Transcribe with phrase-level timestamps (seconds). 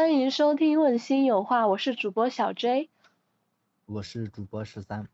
[0.00, 2.88] 欢迎收听《问心有话》，我是主播小 J，
[3.84, 5.10] 我是主播十三。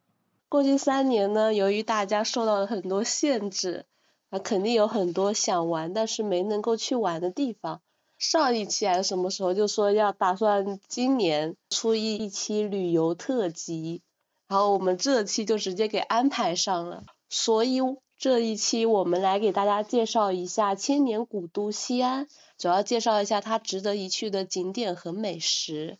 [0.48, 3.84] 过去三年呢，由于大家受到了很多限制，
[4.30, 7.80] 啊，肯定有很多想玩但是没能够去玩的地方。
[8.16, 14.02] 上一期还是什么时候就说要打算今年出一一期旅游特辑，
[14.46, 17.80] 然后我们这期就直接给安排上了，所以
[18.18, 22.26] 这一期我们来给大家介绍一下千年古都西安，
[22.56, 25.98] 主要介绍一下它值得一去的景点和美食。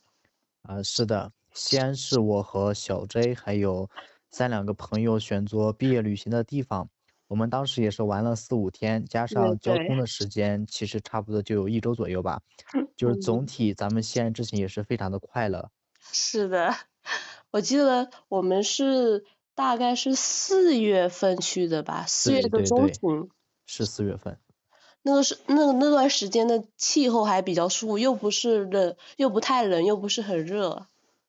[0.63, 3.89] 啊，是的，西安是我和小 J 还有
[4.31, 6.89] 三两个朋友选择毕业旅行的地方。
[7.27, 12.41] 我们当时也是玩了四五天，加上交通的时间，其实差不多就有一周左右吧。
[12.95, 15.69] 就是总体咱们西安之行也是非常的快乐。
[15.99, 16.73] 是的，
[17.51, 19.25] 我记得我们是
[19.57, 23.27] 大概是四月份去的吧，四月的中旬。
[23.65, 24.37] 是四月份。
[25.01, 30.85] 那个是那个那段时间的气候还比较舒服，又不是冷，又不太冷，又不是很热。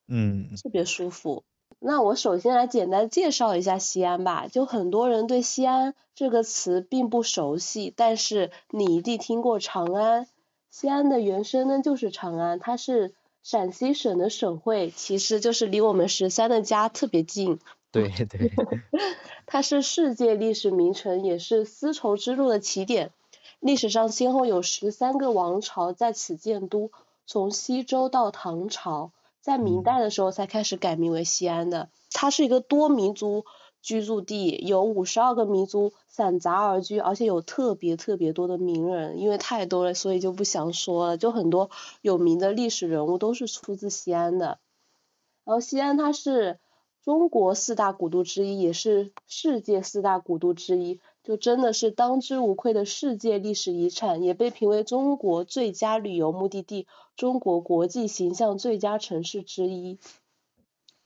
[0.08, 0.50] 嗯。
[0.62, 1.42] 特别舒服。
[1.78, 4.46] 那我首先来简单介绍一下西安吧。
[4.46, 10.26] 就很多人对西安这个词并不熟悉，但是你一定听过长安。
[10.70, 17.58] 西安的原声呢就是长安，它是陕西省的省会，其实就是离我们十三的家特别近。
[18.06, 18.52] 对对。
[19.46, 23.12] 它是世界历史名城，也是丝绸之路的起点。
[23.60, 26.90] 历史上先后有十三个王朝在此建都，
[27.26, 29.12] 从西周到唐朝。
[29.40, 33.46] 在明代的时候才开始改名为西安的，它是一个多民族
[33.80, 41.16] 居住地，有五十二个民族散杂而居，而且有特别特别多的名人，因为太多了，所以就不详说了。
[41.16, 41.70] 就很多
[42.02, 44.58] 有名的历史人物都是出自西安的。
[45.44, 46.58] 然后西安它是
[47.08, 51.00] 中国四大古都之一，也是世界四大古都之一。
[51.24, 56.86] 就真的是当之无愧的世界历史遗产，也被评为中国最佳旅游目的地、
[57.16, 59.98] 中国国际形象最佳城市之一。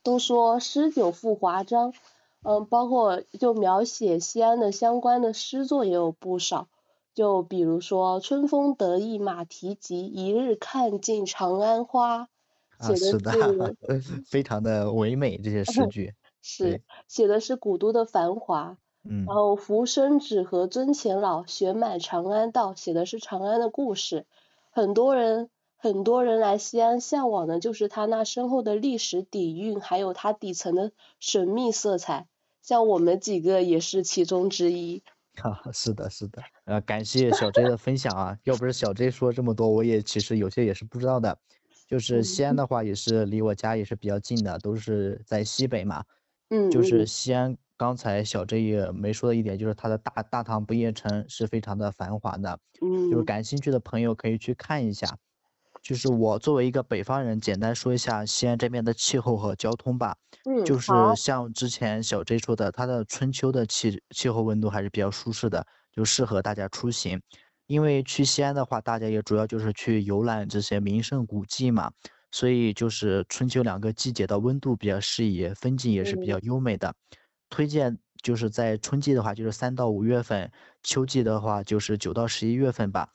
[0.02, 1.94] 都说诗酒赋华章，
[2.42, 6.66] 嗯，包括就描写西安的相关的诗作也有不少，
[7.14, 12.28] 就比如说“春风得意马蹄疾，一日看尽长安花”，
[12.82, 16.12] 写的是非常的唯美这些诗句。
[16.42, 18.76] 是写的是古都的繁华。
[19.04, 24.26] 嗯然后浮生只和尊前老，雪满长安道，写的是长安的故事。
[24.70, 32.28] 很多人很多人来西安向往的就是它那深厚的历史底蕴，还有它底层的神秘色彩。
[32.62, 35.02] 像我们几个也是其中之一。
[35.34, 36.40] 哈，是的，是的。
[36.66, 41.36] 呃，感谢小 J 的分享啊，要不是小 J 说这么多，我也其实有些也是不知道的。
[41.92, 46.02] 就是西安的话，也是离我家也是比较近的，都是在西北嘛。
[46.48, 46.70] 嗯。
[46.70, 47.56] 就是西安。
[47.78, 55.18] 刚才小 J 也没说的一点，就是它的大大唐不夜城是非常的繁华的，嗯，就是感兴趣的朋友可以去看一下。
[55.82, 60.16] 就是我作为一个北方人，简单说一下西安这边的气候和交通吧。
[60.48, 67.20] 嗯，就是像之前小 J 说的，它的春秋的气气候温度还是比较舒适的，就适合大家出行。
[67.72, 71.90] 因为去西安的话，大家也主要就是去游览这些名胜古迹嘛，
[72.30, 76.94] 所以就是春秋两个季节的温度比较适宜，风景也是比较优美的。
[77.48, 80.50] 推荐就是在春季的话，就是三到五月份；
[80.82, 83.08] 秋季的话，就是九到十一月份吧。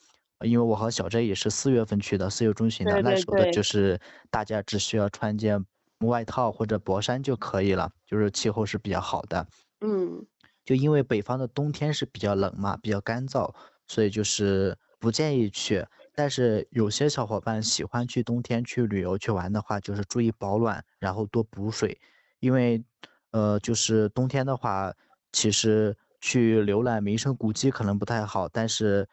[0.44, 4.02] 因为我和小 J 也是四月份去的，四月中旬的，那时候的就是
[4.32, 5.64] 大家只需要穿件
[6.00, 9.48] 外套或者薄衫就可以了，就是气候是比较好的。
[9.82, 10.26] 嗯，
[10.66, 13.54] 就因为北方的冬天是比较冷嘛，比较干燥，
[13.88, 15.86] 所以就是不建议去。
[16.14, 22.00] 但是有些小伙伴喜欢去冬天去旅游去玩的话，就是注意保暖，然后多补水，
[22.40, 22.84] 因为。
[23.32, 24.92] 呃，就是冬天的话，
[25.34, 29.08] 其实去浏览名胜古迹可能不太好，但是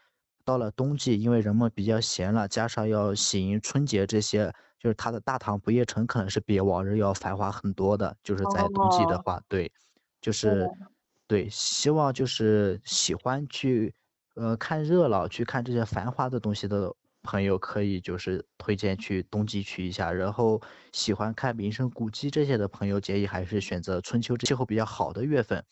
[0.45, 8.17] 到了冬季，因为人们比较闲了，加上要喜迎春节这些，就是它的大唐不夜城可能是比往日要繁华很多的。
[8.23, 9.71] 就是在冬季的话，对，
[10.21, 10.71] 就是
[11.27, 13.93] 对，希望就是喜欢去
[14.35, 16.95] 呃看热闹，去看这些繁华的东西的。
[17.27, 20.61] 朋友可以就是推荐去冬季去一下，然后
[20.93, 25.65] 喜欢看名胜古迹这些的朋友建议还是选择春秋气候比较好的月份，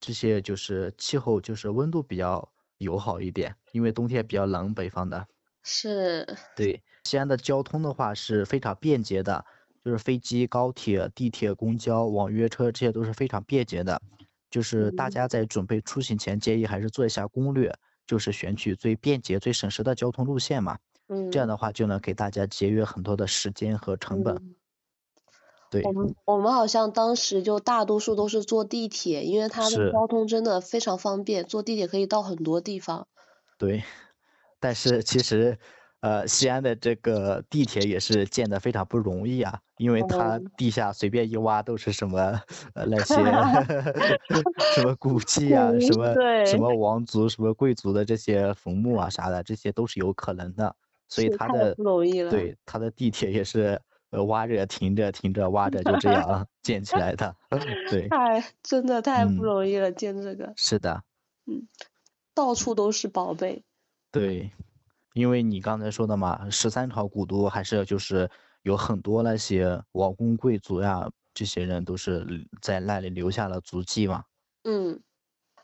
[0.00, 5.26] 这些就是气候就是温度比较友好一点，因为冬天比较冷，北方的。
[5.62, 6.26] 是。
[6.56, 9.44] 对，西安的交通的话是非常便捷的，
[9.84, 14.00] 就是飞机、高铁、地铁、公交、网约车这些都是非常便捷的，
[14.54, 17.74] 就是大家在准备出行前建议还是做一下攻略。
[18.06, 20.76] 就是选取最便捷、最省时的交通路线嘛，
[21.08, 24.54] 嗯，这样的话就能给大家节约很多的时间和成本。
[25.70, 33.08] 对，我们我们好像当时就大多数都是坐地铁，因为它的交通真的非常方便，坐地铁可以到很多地方。
[33.56, 33.82] 对，
[34.60, 35.58] 但是其实，
[36.00, 42.40] 呃，西安的这个地铁也是建的非常不容易啊，因为它哦地下随便一挖都是什么
[42.74, 43.14] 呃那些
[44.74, 46.14] 什么古迹啊，什么
[46.46, 50.74] 什么王族、什么贵族的这些坟墓啊啥的，这些都是有可能的。
[51.08, 52.30] 所以它的不容易了。
[52.30, 53.80] 对它的地铁也是
[54.10, 57.34] 呃挖着停着停着挖着就这样 建起来的。
[57.90, 61.02] 对，太真的太不嗯容易了，建这个是的。
[61.46, 61.68] 嗯
[62.32, 63.62] 到处都是宝贝。
[64.10, 64.50] 对，
[65.12, 68.30] 因为你刚才说的嘛，十三朝古都还是就是
[68.64, 74.24] 有很多那些王公贵族呀，这些人都是在那里留下了足迹嘛。
[74.64, 75.00] 嗯，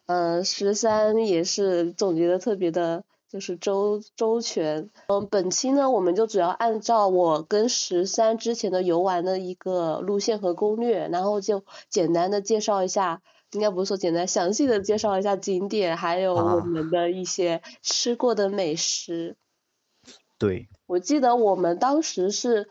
[0.05, 4.91] 呃，十三也是总结的特别的，就是周周全。
[5.09, 19.39] 嗯，本期呢，我们就主要按照我跟十三之前的游玩的一个路线和攻略，然后就简单的介绍一下，应该不是说简单，详细的介绍一下景点，还有我啊们的一些吃过的美食。
[20.39, 22.69] 对，我记得我们当时是，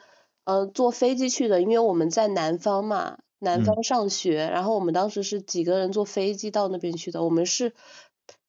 [0.49, 7.75] 呃，坐飞机去的，因为我们在南方嘛，南嗯方上学，然后我们当时是几个人坐飞机到那边去的，我们是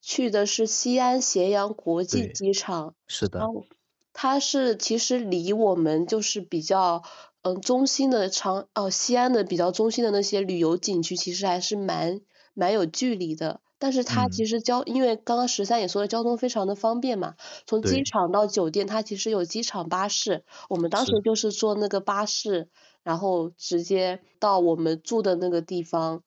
[0.01, 3.65] 去的是西安咸阳国际机场，是的然，后
[4.13, 7.03] 它是其实离我们就是比较，
[7.43, 12.21] 嗯、中心的长，哦、西安的比较中心的那些旅游景区，其实还是蛮
[12.55, 13.61] 蛮有距离的。
[13.81, 14.31] 但是它嗯。
[14.31, 17.33] 其实交，因为刚刚十三也说了，交通非常的方便嘛，
[17.65, 22.69] 从机场到酒店，它其实有机场巴士，我们当时就是坐那个巴士，
[23.03, 26.21] 然后直接到我们住的那个地方，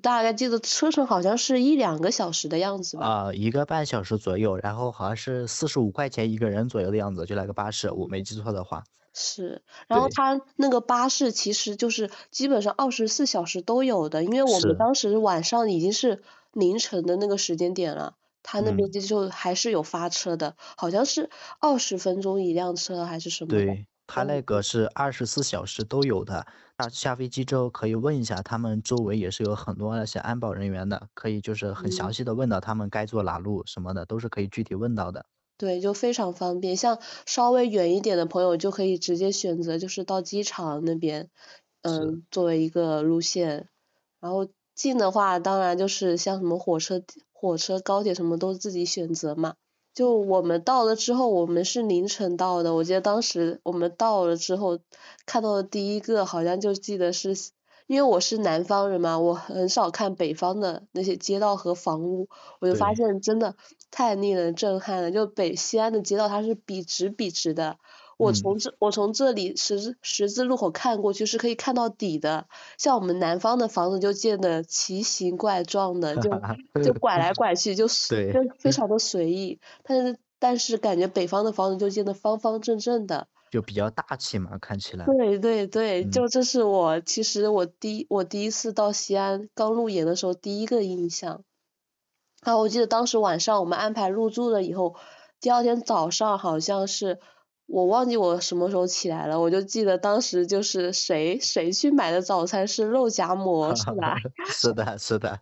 [0.00, 3.06] 大概记得车程好像是一两个小时的样子吧。
[3.06, 8.84] 啊、一个半小时左右，然后好像是四十五块钱一个人左右的样子，就那个巴士，我没记错的话。
[9.14, 10.14] 是，然后对。
[10.14, 16.22] 它那个巴士其实就是基本上二十四小时都有的，因为我们当时晚上已经是
[16.52, 23.64] 凌晨的那个时间点了，他那边嗯就就还是有发车的，好像是二十分钟一辆车还是什么的。
[23.66, 26.46] 对，他那个是二十四小时都有的。
[26.78, 35.26] 那下飞机之后可以问一下，他们周围也是有很多那些安保人员的，可以就是很详嗯细的问到他们该坐哪路什么的，都是可以具体问到的。
[35.58, 36.76] 对，就非常方便。
[36.76, 41.30] 像稍微远一点的朋友，就可以直接选择就是到机场那边，
[41.82, 43.68] 嗯，作为一个路线。
[44.18, 47.02] 然后近的话，当然就是像什么火车、
[47.32, 49.54] 火车、高铁什么都自己选择嘛。
[49.94, 52.74] 就我们到了之后，我们是凌晨到的。
[52.74, 54.78] 我记得当时我们到了之后，
[55.26, 57.34] 看到的第一个好像就记得是，
[57.86, 62.30] 因为我是南方人嘛，我很少看北方的那些街道和房屋，
[62.60, 63.54] 我就发现真的
[63.90, 65.10] 太令人震撼了。
[65.10, 67.76] 就北西安的街道，它是笔直笔直的。
[68.22, 72.46] 我嗯从这我从这里十字十字路口看过去是可以看到底的，
[72.78, 76.30] 像我们南方的房子就建的奇形怪状的，就
[76.82, 79.58] 就拐来拐去，就随就非常的随意。
[79.82, 83.28] 但是但是感觉北方的房子就建的方方正正的。
[83.50, 85.04] 就比较大气嘛，看起来。
[85.04, 91.44] 对对对，嗯就这是我其实我第我第一次到西安刚入园的时候第一个印象。
[92.40, 94.96] 啊，我记得当时晚上我们安排入住了以后，
[95.38, 97.20] 第二天早上好像是
[97.72, 104.14] 我忘记我什么时候起来了，我就记得当时就是谁谁去买的早餐是肉夹 馍是吧？
[104.46, 105.40] 是的，是的。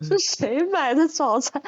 [0.00, 1.60] 是谁买的早餐？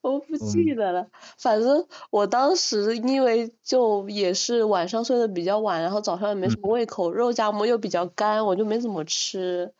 [0.00, 1.06] 我不记嗯得了。
[1.38, 9.72] 反正我当时因为就也是晚上睡得比较晚，然后早上也没什么胃口，肉夹馍又比较干，我就没怎么吃。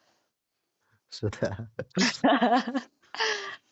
[1.10, 1.66] 是的。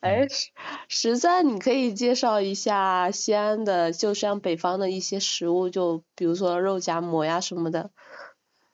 [0.03, 0.51] 哎，实
[0.89, 7.91] 实在你可以介绍一下西安的，就像北方的一些食物，就比如说肉夹馍呀什么的。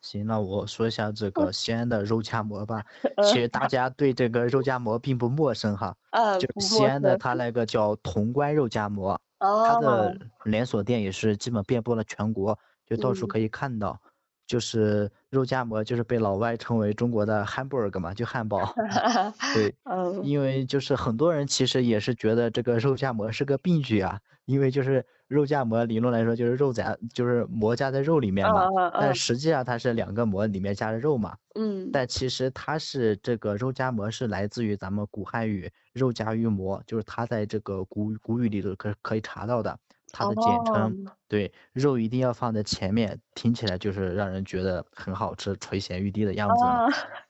[0.02, 2.84] 行，那我说一下这个西安的肉夹馍吧。
[3.16, 9.20] 呃其实大家对这个肉夹馍并不陌生哈， 呃，就西安的它那个叫潼关肉夹馍，
[9.62, 13.98] 它哦，的连锁店也是基本遍布了全国，就到处嗯可以看到。
[14.46, 18.74] 就是肉夹馍，就是被老外称为中国的 hamburger 嘛，就汉堡。
[19.54, 20.22] 对，嗯。
[20.24, 29.14] 因为就是很多人其实也是觉得这个肉夹馍是个病句啊，因为就是肉夹馍理论来说就是肉夹就是馍夹在肉里面嘛，但嗯。
[29.14, 31.90] 实际上它是两个馍里面夹着肉嘛，嗯。
[31.92, 39.78] 但其实它是这个肉夹馍是来自于咱们古汉语肉夹于馍，就是它在这个古古语里头可可以查到的，
[40.14, 41.06] 它的简称。
[41.06, 46.64] 哦对，肉一定要放在前面，听起来就是让人觉得很好吃、垂涎欲滴的样子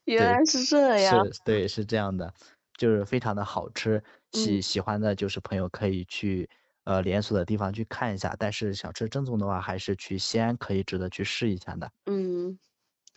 [0.05, 1.25] 原来是这样。
[1.25, 2.35] 是，对，是这样的，
[2.77, 4.03] 就是非常的好吃。
[4.33, 6.51] 喜嗯喜欢的就是朋友可以去
[6.83, 11.91] 呃连锁的地方去看一下，但是想吃正宗的话，还是去西安可以值得去试一下的。
[12.05, 12.59] 嗯，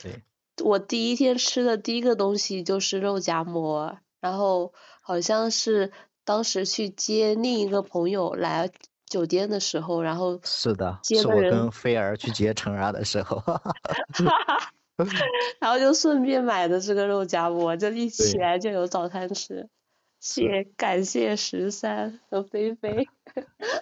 [0.01, 0.23] 对，
[0.63, 5.91] 我第一天吃的第一个东西就是肉夹馍，然后好像是
[6.23, 8.71] 当时去接另一个朋友来
[9.07, 13.41] 酒店的时候，然后是的，是我跟菲儿去接成儿的时候，
[15.59, 19.67] 然后就顺便买的这个肉夹馍，就一起来就有早餐吃。
[20.19, 23.07] 谢感谢十三和菲菲。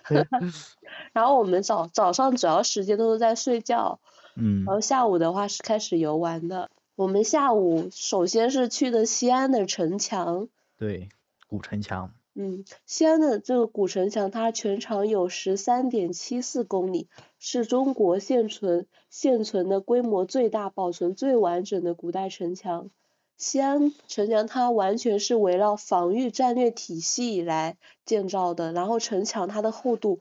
[1.13, 3.99] 然后我们早早上主要时间都是在睡觉，
[4.35, 6.69] 嗯然后下午的话是开始游玩的。
[6.95, 11.07] 我们下午首先是去的西安的城墙，对，
[11.47, 17.07] 古城墙，嗯，西安的这个古城墙，它全长有十三点七四公里，
[17.39, 22.89] 是中国现存现存的规模最大、保存最完整的古代城墙。
[23.37, 30.19] 西安城墙它完全是围绕防御战略体系来建造的，然后城墙它的厚度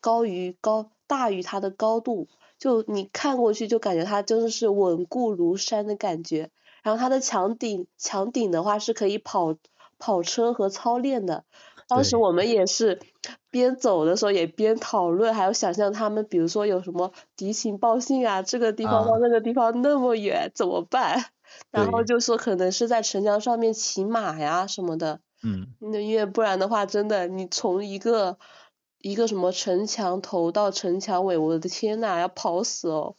[0.00, 2.28] 高于高大于它的高度，
[2.58, 6.50] 就你看过去就感觉它真的是稳固如山的感觉。
[6.82, 9.56] 然后它的墙顶墙顶的话是可以跑
[10.04, 11.44] 跑车和操练的。
[11.88, 13.00] 当时我们也是
[13.50, 21.24] 边走的时候也边讨论，还有想象他们，比如说有什么敌情报信啊，这个地方到啊那个地方那么远怎么办？
[21.70, 28.38] 然后就说可能是在城墙上面骑马呀什么的，嗯，那因为不然的话，真的你从一个
[29.00, 33.14] 一个什么城墙头到城墙尾，我的天呐，要跑死哦！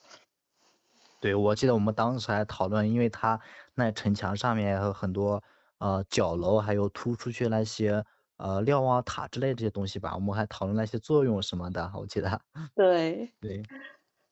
[1.19, 3.39] 对，我记得我们当时还讨论，因为它
[3.75, 5.43] 那城墙上面有很多
[5.85, 8.03] 呃角楼，还有突出去那些
[8.37, 12.41] 呃瞭望塔之类这些东西吧，我们还讨论那些作用什么的，我记得，
[12.75, 13.63] 对，对，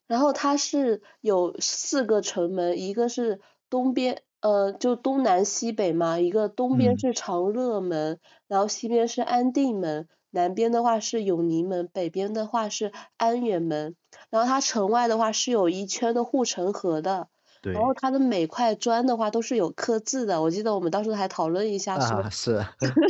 [0.06, 6.98] 然后它是有四个城门，一个是东边，呃，就东南西北嘛，一个东边嗯。
[6.98, 13.96] 是长乐门，然后西边是安定门，南边的话是永宁门，北边的话是安远门。
[14.30, 17.33] 然后它城外的话是有一圈的护城河的，对，
[17.72, 22.64] 然后它的每块砖的话都是有刻字的，我记得我们当时还讨论一下说，啊是，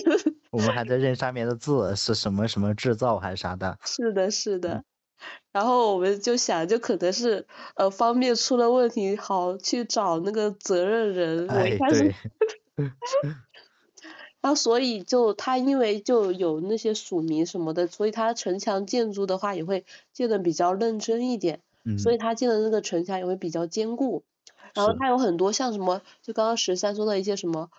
[0.52, 4.84] 我们还在认上面的字是什么什么制造还是啥的，是的，是嗯的。
[5.52, 7.46] 然后我们就想，就可能是
[7.76, 11.48] 呃方面出了问题，好去找那个责任人。
[11.48, 12.14] 哎对，
[14.42, 24.22] 然后所以就他因为就有那些署名什么的，所以他城墙建筑的话也会建的比较认真一点，嗯，所以他建的那个城墙也会比较坚固。
[24.74, 27.70] 然后它有很多像什么，就刚刚十三说的一些什么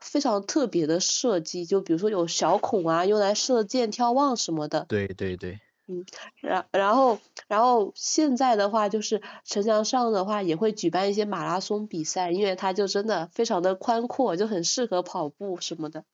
[0.00, 4.86] 非常特别的设计，就比如说有小孔啊，用来射箭、眺望什么的。
[4.88, 6.04] 对对对，嗯
[6.40, 16.04] 然然后然后现在的话，就是城墙上的话也会举办一些马拉松比赛，因为它就真的非常的宽阔，就很适合跑步什么的。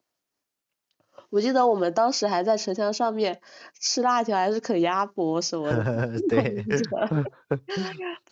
[1.33, 3.41] 我记得我们当时还在城墙上面
[3.81, 6.63] 吃辣条还是啃鸭脖什么的， 对，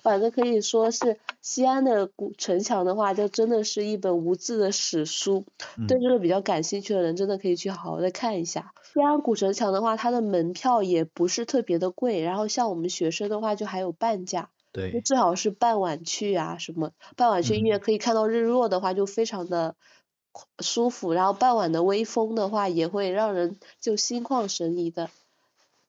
[0.02, 5.46] 反正可以说是西安的古城墙的话，就真的是一本无字的史书。
[5.88, 8.72] 对嗯这个比较感兴趣的人，真的可以去好好的看一下。
[8.92, 19.74] 西安古城墙的话，它的门票也不是特别的贵，然后像我们学生的话，就还有半价，就对，最好是傍晚去啊什么，傍晚去因为嗯可以看到日落的话，就非常的
[20.58, 25.10] 舒服，然后傍晚的微风的话，也会让人就心旷神怡的。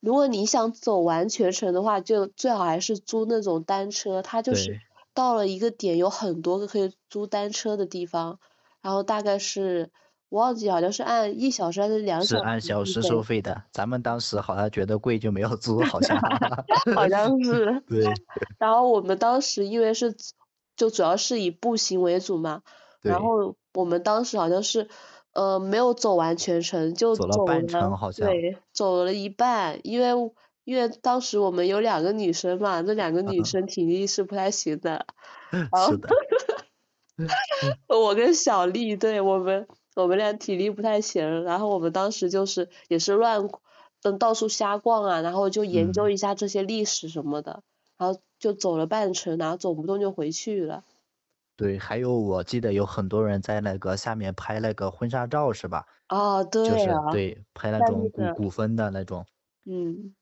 [0.00, 4.80] 如果你想走完全程的话，就最好还是租那种单车，它就是
[5.14, 8.40] 到了一个点有很多个可以租单车的地方，
[8.80, 9.90] 然后大概是
[10.28, 16.18] 我忘记好像是按一小时还是两是小按小时收费的，咱们当时好像觉得贵就没有租，好像，
[16.96, 17.82] 好像是。
[17.86, 18.04] 对
[18.58, 20.16] 然后我们当时因为是
[20.74, 22.62] 就主要是以步行为主嘛，
[23.02, 24.88] 然后我们当时好像是
[25.32, 30.08] 呃没有走完全程，就走了半程好像对，走了一半，因为
[30.64, 33.44] 因为当时我们有两个女生嘛，那两个女嗯。
[33.44, 35.06] 生体力是不太行的，
[35.70, 36.08] 好是的，
[37.88, 43.48] 我跟小丽，对我们我们俩体力不太行，然后我们当时就是也是乱
[44.02, 46.10] 嗯到处瞎逛啊，然后就研究嗯。
[46.10, 47.62] 一下这些历史什么的，
[47.98, 50.84] 然后就走了半程，然后走不动就回去了。
[51.62, 55.86] 对，还有我记得有很多人在那个下面拍那个婚纱照是吧？
[56.08, 59.24] 啊，就是对啊，对拍那种古古风的那种，
[59.64, 60.14] 嗯，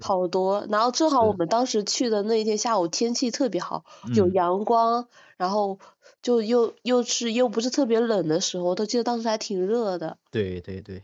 [0.00, 5.78] 好多，然后正好我们当时去的那一天下午天气特别好，有嗯阳光，然后
[6.22, 11.02] 就又又是又不是特别冷的时候，我都记得当时还挺热的，对对对，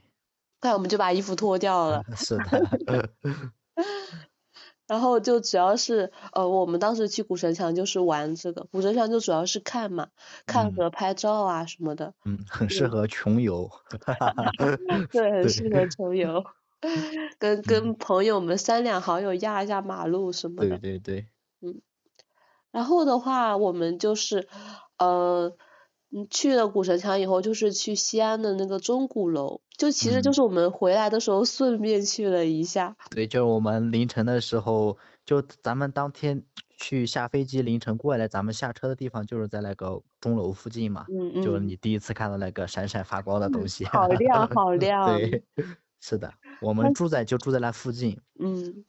[0.60, 2.02] 那我们就把衣服脱掉了。
[2.16, 3.10] 是的，
[4.90, 10.08] 然后就主要是呃，我们当时去古城墙就是玩这个，古城墙就主要是看嘛，
[10.46, 10.72] 看嗯。
[10.74, 13.70] 和拍照啊什么的，嗯，很适合穷游
[15.12, 16.44] 对，很适合穷游，
[17.38, 20.98] 跟跟朋友们三两好友压一下马路什么的对对。
[20.98, 21.26] 对。
[21.60, 21.80] 嗯，
[22.72, 24.48] 然后的话，我们就是
[24.98, 25.52] 呃，
[26.12, 32.96] 嗯，去了古城墙以后，就是去西安的那个钟鼓楼，就其实就嗯是我们回来的时候顺便去了一下。
[33.10, 36.42] 对，就是我们凌晨的时候，就咱们当天
[36.76, 43.84] 去下飞机，凌晨过来，咱们下车的地方就是在那个钟楼附近嘛，嗯嗯，就是你第一次看到那个闪闪发光的东西。
[43.84, 45.16] 好亮好 亮。
[45.16, 45.44] 对，
[46.00, 48.18] 是的，我们住在就住在那附近。
[48.38, 48.84] 嗯，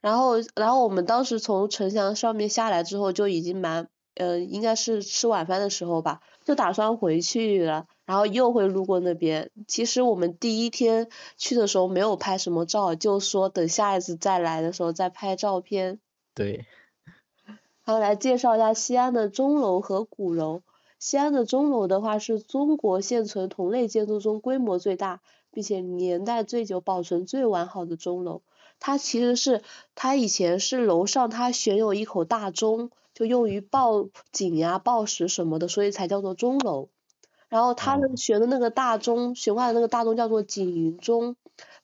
[0.00, 9.50] 然后然后我们当时从城墙上面下来之后，就已经蛮，呃，应该是吃晚饭的时候吧，就打算回去了，然后又会路过那边。
[9.66, 16.00] 其实我们第一天去的时候没有拍什么照，就说等下一次再来的时候再拍照片。
[16.34, 16.66] 对，
[17.44, 17.58] 然
[17.94, 20.62] 后来介绍一下西安的钟楼和鼓楼。
[20.98, 25.20] 西安的钟楼的话是中国现存同类建筑中规模最大，
[25.50, 28.42] 并且年代最久、保存最完好的钟楼。
[28.78, 29.62] 它其实是
[29.94, 32.90] 它以前是楼上它悬有一口大钟，
[33.22, 36.88] 就用于报警呀、报时什么的，所以才叫做钟楼。
[37.48, 41.36] 然后它的哦悬的那个大钟，悬挂的那个大钟叫做景云钟，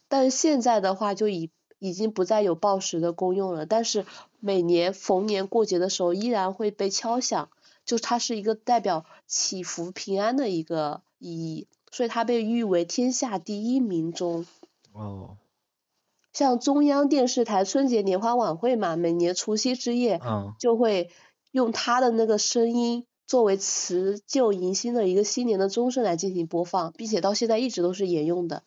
[0.08, 4.04] 但是现在的话就已已经不再有报时的功用了，但是
[4.40, 7.50] 每年逢年过节的时候依然会被敲响，
[7.84, 14.44] 就它是一个代表祈福平安的一个意义，所以它被誉为天下第一名钟。
[14.92, 15.36] 哦，
[16.32, 21.10] 像中央电视台春节联欢晚会嘛，每年除夕之夜嗯，就会
[21.50, 28.62] 用他的那个声音作为辞旧迎新的一个新年的钟声来进行播放，并且到现在一直都是沿用的。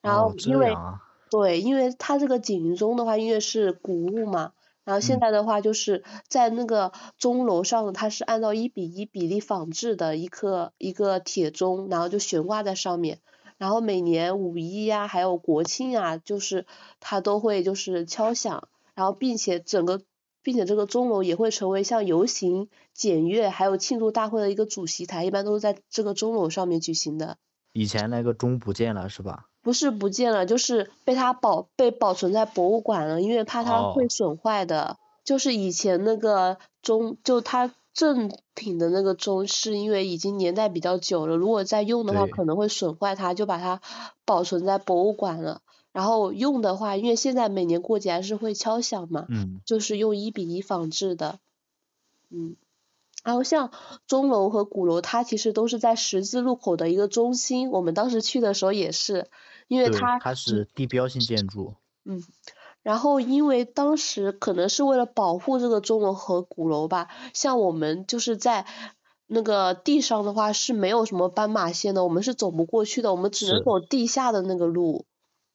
[0.00, 0.74] 然后哦，因为、
[1.30, 4.52] 对，因为它这个景云钟的话，因为是古物嘛，
[4.84, 13.20] 然后现嗯在的话就是在那个钟楼上，它是按照一比一比例仿制的一颗一个铁钟，然后就悬挂在上面。
[13.56, 16.66] 然后每年五一呀、还有国庆啊，就是
[17.00, 20.02] 它都会就是敲响，然后并且整个，
[20.44, 27.38] 并且这个钟楼也会成为像游行、检阅还有庆祝大会的一个主席台，一般都是在这个钟楼上面举行的。
[27.72, 29.46] 以前那个钟不见了是吧？
[29.62, 34.98] 不是不见了，就是被它保被保存在博物馆了，因为怕它会哦损坏的。
[35.24, 43.80] 就是以前那个钟，就它正品的那个钟，是因为已经年代比较久了，如果再用的话可能会损坏它，就把它
[44.26, 45.62] 保存在博物馆了。
[45.94, 51.38] 然后用的话，因为现在每年过节还是会敲响嘛，嗯，就是用一比一仿制的，
[52.30, 52.56] 嗯。
[53.22, 53.70] 然后像
[54.06, 57.70] 钟楼和鼓楼，它其实都是在十字路口的一个中心。
[57.70, 59.30] 我们当时去的时候也是，
[59.66, 61.74] 因为，它它是地标性建筑。
[62.04, 62.22] 嗯，
[62.82, 68.66] 然后因为当时可能是为了保护这个钟楼和鼓楼吧，像我们就是在
[69.26, 75.06] 那个地上的话是没有什么斑马线的，我们是走不过去的，我们只能走地下的那个路。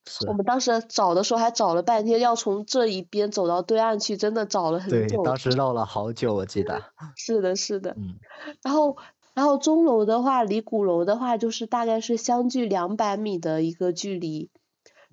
[0.05, 5.23] 是我，们当时找的时候还找了半天，要从这一边走到对岸去，真的找了很对，久。
[5.23, 6.81] 当时绕了好久，我记得。
[7.15, 7.91] 是的，是的。
[7.97, 8.15] 嗯，
[8.63, 8.97] 然后，
[9.33, 14.49] 然后钟楼的话，离鼓楼的话，就是大概是相距两百米的一个距离。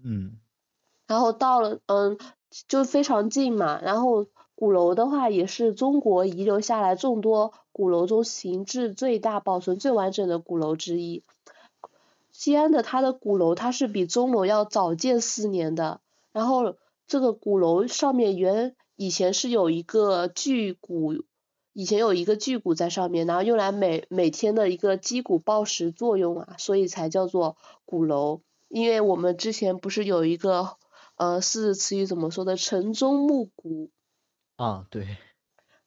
[0.03, 0.39] 嗯，
[1.07, 2.17] 然后到了，嗯，
[2.69, 3.81] 就非常近嘛。
[3.83, 11.23] 然后鼓楼的话，也是中国遗留下来众多鼓楼中形制最大、保存最完整的鼓楼之一。
[12.39, 16.03] 西安的它的鼓楼，它是比钟楼要早建四年的。
[16.33, 21.15] 然后这个鼓楼上面原以前是有一个巨鼓，
[21.73, 28.43] 以前有一个巨鼓在上面，然后用来每每天的一个击鼓报时作用啊，所以才叫做鼓楼。
[28.69, 30.77] 因为我们之前不是有一个
[31.17, 33.91] 呃四字词语怎么说的“晨钟暮鼓
[34.57, 35.17] 啊，对，”，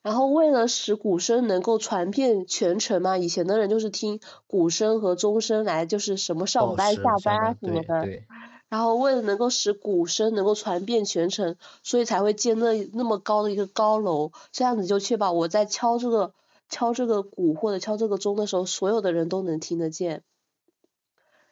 [0.02, 8.24] 然后为了使鼓声能够传遍全城嘛，以前的人就是听鼓声和钟声来就是什么上班时下班啊什么的，对，
[8.68, 16.32] 然后为了能够使鼓声能够传遍全城，所以才会建那那么高的一个高楼，这样子就确保我在敲这个
[16.70, 20.22] 敲这个鼓或者敲这个钟的时候，所有的人都能听得见。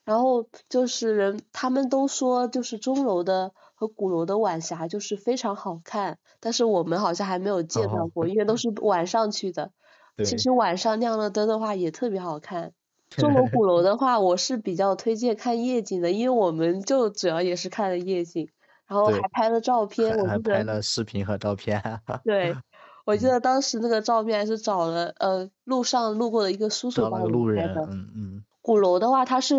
[0.04, 9.70] 然后就是人，他们都说就是钟楼的和鼓楼的晚霞就是非常好看，但是我们好像还没有见到哦过，因为都是晚上去的。
[10.24, 12.72] 其实晚上亮了灯的话也特别好看。
[13.08, 18.48] 钟楼鼓楼的话，我是比较推荐看夜景的，因为我们就主要也是看了夜景，
[18.88, 21.80] 然后还拍了照片，还拍了视频和照片。
[22.24, 22.56] 对，
[23.06, 27.82] 我记嗯得当时那个照片还是找了呃路上路过的一个叔叔找帮我们拍了个路人，的。
[27.92, 29.54] 嗯嗯，鼓楼的话，它是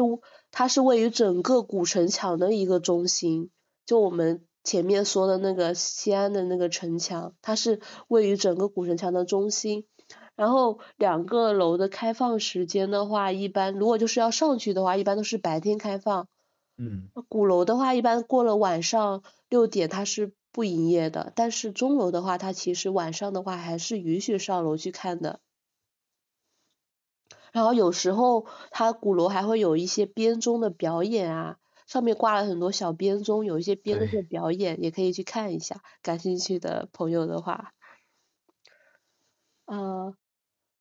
[0.52, 3.50] 它是位于整个古城墙的一个中心，
[3.90, 9.88] 就我们前面说的那个西安的那个城墙，它是位于整个古城墙的中心。
[10.36, 16.28] 然后两个楼的开放时间的话，一般如果就是要上去的话，一般都是白天开放。
[16.78, 25.40] 嗯，鼓楼的话，一般过了晚上六点它是不营业的，但是钟楼的话，它其实晚上的话还是允许上楼去看的。
[27.52, 31.58] 然后有时候它鼓楼还会有一些编钟的表演啊，
[31.90, 35.82] 上面挂了很多小编钟，有一些编钟的表演，也可以去看一下。
[36.04, 37.74] 感兴趣的朋友的话，
[39.66, 40.16] 嗯，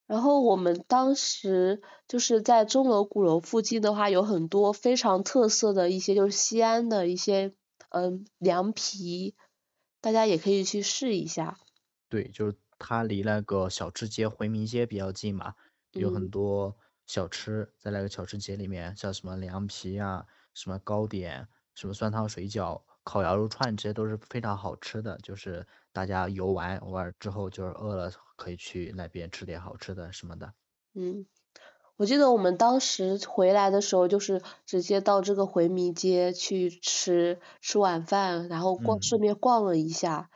[0.06, 7.54] 然后我们当时就是在钟楼鼓楼附近的话，有很多非常特色的一些就是西安的一些
[7.88, 9.34] 嗯凉皮，
[10.02, 11.58] 大家也可以去试一下。
[12.10, 15.54] 对，就是它离那个小吃街回民街比较近嘛。
[15.92, 20.26] 有很多小吃在那个小吃街里面，像什么凉皮啊、
[20.58, 25.16] 什么糕点、什么酸汤水饺、烤羊肉串，这些都是非常好吃的。
[25.22, 30.52] 就是大家游玩玩之后，就是饿了可以去那边吃点好吃的什么的。
[30.94, 31.26] 嗯，
[31.96, 40.28] 我记得我们当时回来的时候，就是直接到这个回民街去吃吃晚饭，然后逛顺便逛了一下。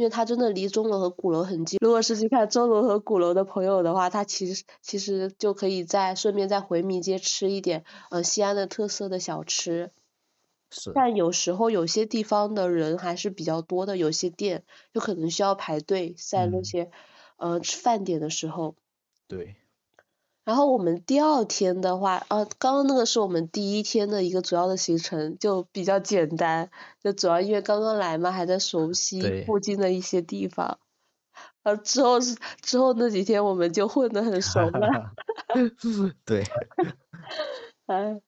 [0.00, 9.90] 因为它真的离钟楼和鼓楼很近，如果是去看钟楼和鼓楼的朋友的话，他其实其实就可以在顺便在回民街吃一点呃西安的特色的小吃。
[10.70, 10.90] 是。
[10.94, 16.90] 但有时候有些地方的人还是比较多的，有些店就可能需要排队，在那些
[17.36, 18.76] 呃吃饭点的时候。
[19.28, 19.56] 对。
[20.42, 26.70] 然后我们第二天的话，啊，刚刚那个是我们第一天的一个主要的行程，就比较简单，
[27.02, 30.78] 就主要因为刚刚来嘛，还在熟悉附近的一些地方。
[31.62, 35.12] 呃，之后是之后那几天我们就混得很熟了。
[36.24, 36.42] 对。
[37.86, 38.22] 嗯，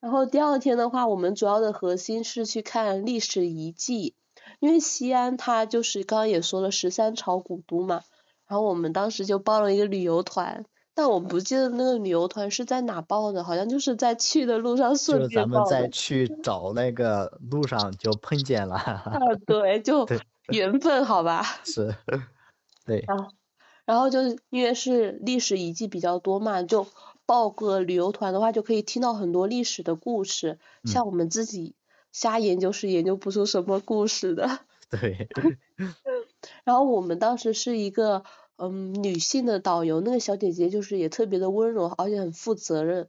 [0.00, 4.14] 然后第二天的话，我们主要的核心是去看历史遗迹，
[4.60, 8.02] 因为西安它就是刚刚也说了十三朝古都嘛，
[8.46, 10.64] 然后我们当时就报了一个旅游团。
[10.98, 15.64] 但我不记得那个旅游团是在哪报的，好像就是在去的路上顺便报的。
[15.64, 18.74] 就是咱们在去找那个路上就碰见了。
[18.74, 19.12] 啊，
[19.46, 20.04] 对，就
[20.50, 21.44] 缘分，好吧。
[21.64, 21.94] 是，
[22.84, 23.04] 对。
[23.06, 23.30] 然后，
[23.84, 26.88] 然后就是因为是历史遗迹比较多嘛，就
[27.26, 30.58] 报个旅游团的话，就可以听到很多历史的故事。
[30.82, 31.76] 像我们自己
[32.10, 34.58] 瞎研究是研究不出什么故事的。
[34.90, 35.28] 对。
[36.64, 38.24] 然后我们当时是一个。
[38.58, 43.08] 嗯，女性的导游那个小姐姐就是也特别的温柔，而且很负责任，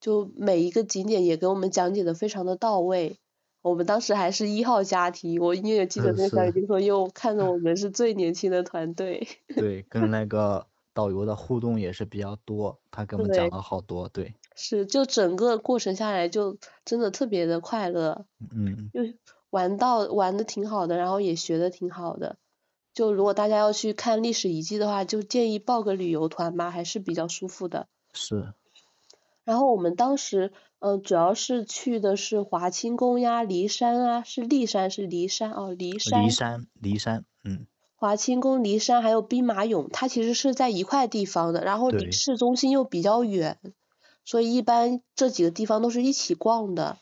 [0.00, 3.18] 就每一个景点也给我们讲解的非常的到位。
[3.62, 9.26] 我们当时还是一号家庭，我因为记得那个小姐姐说，因为我看着我们 是最年轻的团队。
[9.56, 14.34] 对，跟那个导游的互动也是比较多，他给我们讲了好多，对。
[14.54, 18.26] 是，就整个过程下来就真的特别的快乐。
[18.54, 18.90] 嗯。
[18.92, 19.00] 就
[19.50, 22.36] 玩到玩的挺好的，然后也学的挺好的。
[22.96, 27.88] 就如果大家要去看历史遗迹的话，就建议报个旅游团嘛，还是比较舒服的。
[28.14, 28.54] 是。
[29.44, 36.22] 然后我们当时，嗯，主要是去的是华清宫呀、骊山啊，是骊山是骊山哦，骊山。
[36.22, 37.66] 骊山，骊山，嗯。
[37.96, 43.58] 华清宫、骊山还有兵马俑，它其实是在一块地方的，然后离市中心又比较远，
[44.24, 46.96] 所以一般这几个地方都是一起逛的。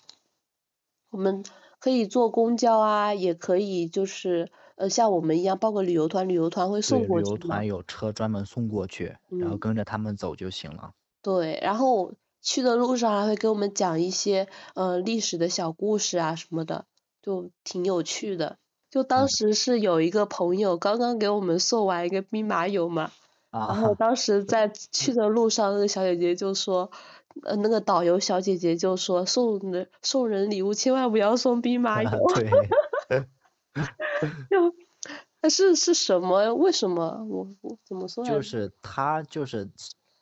[1.10, 1.44] 我们
[1.78, 4.50] 可以坐公交啊，也可以就是。
[4.76, 7.30] 呃，像我们一样报个旅游团，旅游团会送过去。
[7.30, 10.92] 旅游团有车专门送过去，然后跟着他们走就行了。
[11.22, 16.86] 对，然后去的路上还会给我们讲一些呃历史的小故事啊什么的，
[17.22, 18.58] 就挺有趣的。
[18.90, 23.10] 就当时是有一个朋友刚刚给我们送完一个兵马俑嘛，
[23.50, 26.90] 然后当时在去的路上，那个小姐姐就说，
[27.44, 32.34] 呃，那个导游小姐姐就说送人送人礼物千万不要送兵马 俑。
[33.08, 33.24] 对。
[34.50, 36.54] 就，是是什么？
[36.54, 37.24] 为什么？
[37.28, 38.24] 我我怎么说？
[38.24, 39.70] 就是他就是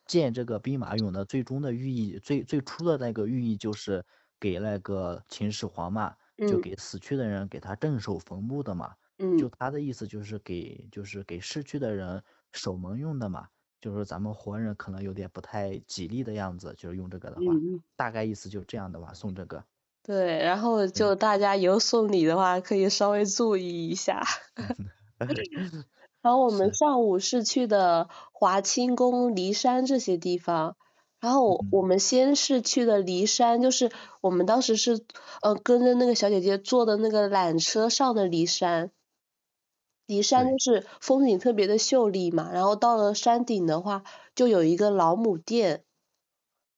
[0.06, 4.04] 建这个兵马俑的最终的寓意，最最初的那个寓意就是
[4.40, 6.14] 给那个秦始皇嘛，
[6.48, 8.94] 就给死去的人给他镇守坟墓的嘛。
[9.18, 9.38] 嗯。
[9.38, 13.48] 就他的意思就是给就是给逝去的人守门用的嘛。
[13.80, 17.42] 就是咱们活人可能有点不太吉利的样子，就是用这个的话，
[17.96, 19.64] 大概意思就是这样的话，送这个。
[20.04, 24.20] 对，然后就大家以后送礼的话，可以稍微注意一下。
[26.22, 30.76] 然后我们上午是去的华清宫、骊山这些地方。
[31.20, 35.04] 然后我们先是去的骊山，就是我们当时是
[35.40, 38.90] 呃跟着那个小姐姐坐的那个缆车上的骊山。
[40.08, 44.02] 骊山就是风景特别的秀丽嘛，然后到了山顶的话，
[44.34, 45.84] 就有一个老母殿，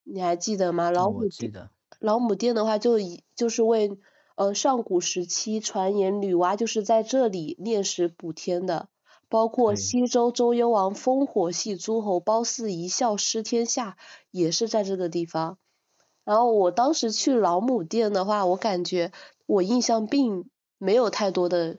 [0.03, 0.91] 你还记得吗？
[0.91, 1.71] 老母殿。
[2.05, 3.99] 老母殿的话，就以就是为
[4.35, 8.89] 呃上古时期传言女娲就是在这里炼石补天的，
[9.31, 13.97] 包括西周周幽王烽火戏诸侯，褒姒一笑失天下，
[14.31, 15.57] 也是在这个地方。
[16.25, 19.11] 然后我当时去老母殿的话，我感觉
[19.47, 20.45] 我印象并
[20.77, 21.79] 没有太多的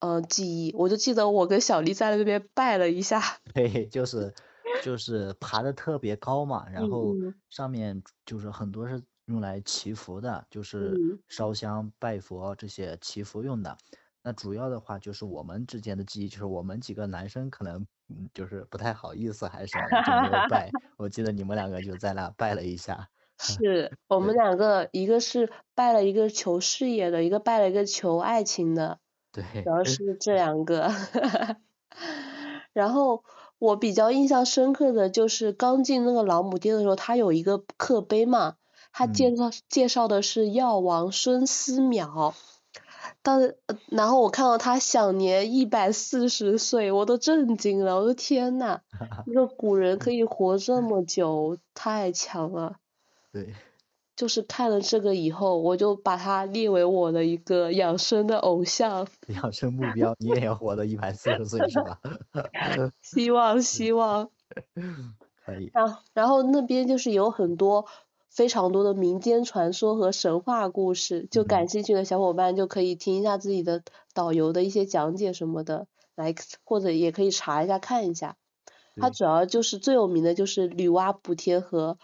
[0.00, 3.22] 呃记忆，我就记得我跟小丽在那边拜了一下。
[3.54, 4.34] 嘿 嘿，就是
[4.82, 7.14] 就是爬的特别高嘛，然后
[7.48, 13.76] 上面就是很多是用来祈福的，就是嗯烧香拜佛这些祈福用的。
[14.22, 20.70] 那主要的话就是我们之间的记忆，就是我们几个男生可能嗯就是不太好意思还是什么就没有 拜。
[20.96, 23.08] 我记得你们两个就在那拜了一下。
[23.42, 29.00] 是我们两个，一个是拜了一个求事业的，一个拜了一个求爱情的，
[29.32, 30.92] 对，主要是这两个。
[32.72, 33.24] 然后
[33.58, 38.58] 我比较印象深刻的就是刚进那个老母店的时候，它有一个刻碑嘛，
[38.92, 42.34] 它嗯介绍介绍的是药王孙思邈。
[43.22, 48.80] 当呃然后我看到他享年一百四十岁，我都震惊了，我的天呐，
[49.26, 52.76] 一个古人可以活这 么久，太强了。
[53.32, 53.54] 对，
[54.16, 62.00] 就是看了这个以后，我就把他列为我的一个养生的偶像，养生目标你也要活到一百四十岁是吧？
[63.02, 64.30] 希望希望。
[65.44, 65.70] 可以。
[65.72, 67.86] 然后然后那边就是有很多
[68.34, 73.82] 非常多的民间传说和神话故事，就感嗯兴趣的小伙伴就可以听一下自己的
[74.14, 78.36] 导游的一些讲解什么的，来或者也可以查一下看一下。
[78.96, 81.98] 它主要就是最有名的就是女娲补天和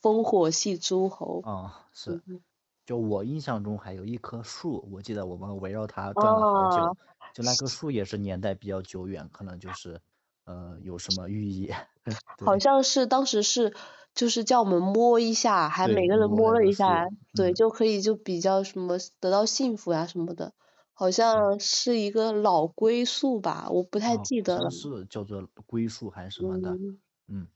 [0.00, 1.40] 烽火戏诸侯。
[1.44, 2.22] 啊，是。
[2.26, 2.40] 嗯
[2.86, 6.82] 就我印象中还有一棵树，我记得我们围绕它转了好久。
[6.84, 6.96] 哦
[7.32, 9.98] 就那棵树也是年代比较久远，可能就是
[10.44, 11.72] 呃有什么寓意。
[12.44, 13.74] 好像是当时是
[14.14, 20.52] 就是叫我们摸一下，还对每个人摸了一下，树对，嗯就可以就比较什么得到幸福呀什么的，
[20.92, 24.70] 好像是一个老归宿吧，我不太哦好像记得了。
[24.70, 26.70] 是叫做归树还是什么的。
[26.70, 26.98] 嗯，
[27.28, 27.46] 嗯，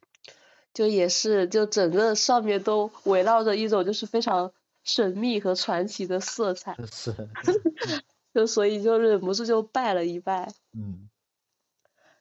[0.74, 7.14] 就也是就整个上面都围绕着一种就是非常神秘和传奇的色彩，是。
[8.34, 10.52] 就所以就忍不住就拜了一拜。
[10.74, 11.08] 嗯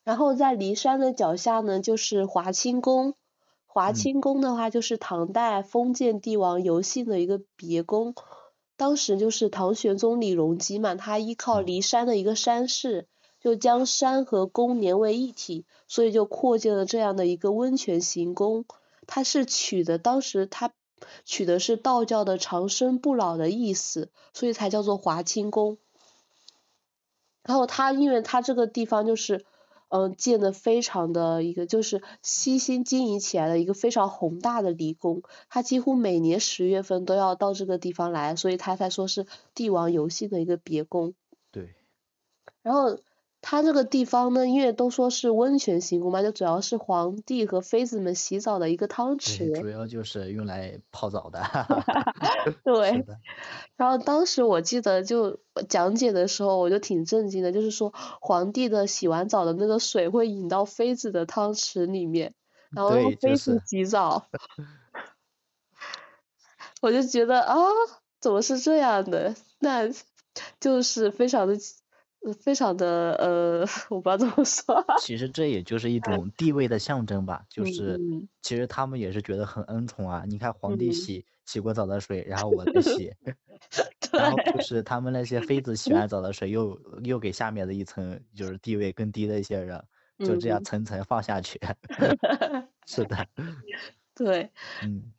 [0.04, 3.16] 然后在骊山的脚下呢，就是华清宫。
[3.78, 8.16] 华嗯清宫的话，就是唐代封建帝王游幸的一个别宫。
[8.76, 13.08] 当时就是唐玄宗李隆基嘛，他依靠嗯骊山的一个山势，
[13.40, 18.66] 就将山和宫连为一体，所以就扩建了这样的一个温泉行宫。
[19.06, 20.72] 它是取的当时它
[21.24, 25.78] 取的是道教的长生不老的意思，所以才叫做华清宫。
[27.44, 29.46] 然后它因为它这个地方就是，
[29.90, 41.14] 嗯、建的非常的一个就是悉心经营起来的一个非常宏大的离宫，他几乎每年十月份都要到这个地方来，所以他才说是帝王游戏的一个别宫。
[41.52, 41.76] 对。
[42.62, 42.98] 然后
[43.50, 49.52] 它这个地方呢，因为都说是温泉行宫嘛，就主要是皇帝和妃子们洗澡的一个汤对，池。
[49.54, 51.42] 主要就是用来泡澡的。
[52.66, 53.06] 对。
[53.78, 62.34] 然后当时我记得就讲解的时候，我就挺震惊的，就是说皇帝的洗完澡的那个水会引到妃子的汤池里面，
[62.72, 64.28] 然后让妃子洗澡。
[66.82, 67.56] 我就觉得啊，
[68.20, 69.34] 怎么是这样的？
[69.60, 69.90] 那
[70.60, 71.60] 就是非常的，呃
[72.34, 73.60] 非常的呃，
[73.90, 74.86] 我不知道怎么说。
[75.00, 80.24] 其实这也就是一种地位的象征吧，就嗯是嗯其实他们也是觉得很恩宠啊。
[80.28, 83.14] 你看皇帝嗯洗洗过澡的水，然后我再洗，
[84.12, 89.84] 然后就是他们那些妃子洗完澡的水又又给下面的一层就是地位更低的一些人，
[90.20, 91.60] 就这样嗯层层放下去。
[92.86, 93.28] 是的，
[94.16, 94.52] 对。
[94.84, 95.12] 嗯，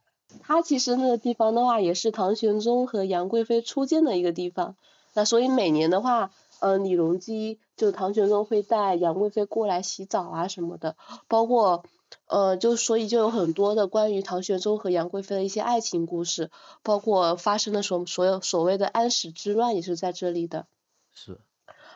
[0.43, 4.77] 它其实那个地方的话，也是唐玄宗和杨贵妃初见的一个地方。
[5.15, 10.97] 那所以每年的话，呃，李隆基就唐玄宗会带杨贵妃过来洗澡啊什么的，
[11.29, 11.85] 包括
[12.27, 16.51] 呃，就所以就有很多的关于唐玄宗和杨贵妃的一些爱情故事，
[16.83, 20.67] 包括发生的所所有所谓的安史之乱也是在这里的。
[21.13, 21.39] 是，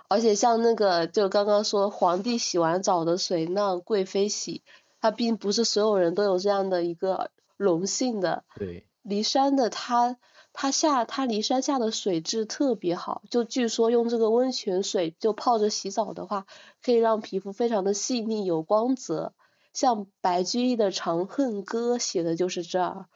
[0.09, 4.63] 而且像那个就刚刚说皇帝洗完澡的水让贵妃洗，
[5.01, 8.45] 他并不是所有人都有这样的一个荣幸的。
[8.57, 10.19] 对，骊山的它
[10.53, 16.47] 它下它骊山下的水质特别好，就据说用这个温泉水就泡着洗澡的话，
[16.85, 19.33] 可以让皮肤非常的细腻有光泽。
[19.73, 23.07] 像白居易的《长恨歌》写的就是这儿。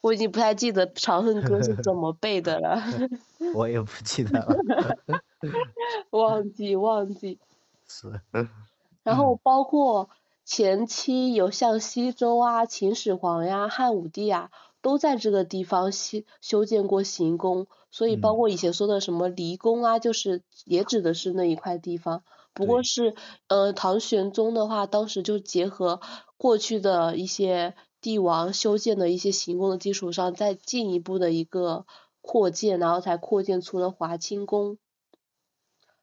[0.00, 2.80] 我已经不太记得《长恨歌》是怎么背的了，
[3.56, 5.20] 我也不记得了。
[6.10, 7.40] 忘记忘记。
[7.88, 8.20] 是，
[9.02, 10.08] 然后包括
[10.44, 14.52] 前期有像西周啊、秦始皇呀、汉武帝啊，
[14.88, 22.22] 都在这个地方修修建过行宫，所以包嗯括以前说的什么离宫啊，就是也指的是那一块地方。
[22.54, 23.14] 不过是，
[23.48, 26.00] 呃，唐玄宗的话，当时就结合
[26.38, 31.84] 过去的一些帝王修建的一些行宫的基础上，再进一步的一个
[32.22, 34.78] 扩建，然后才扩建出了华清宫。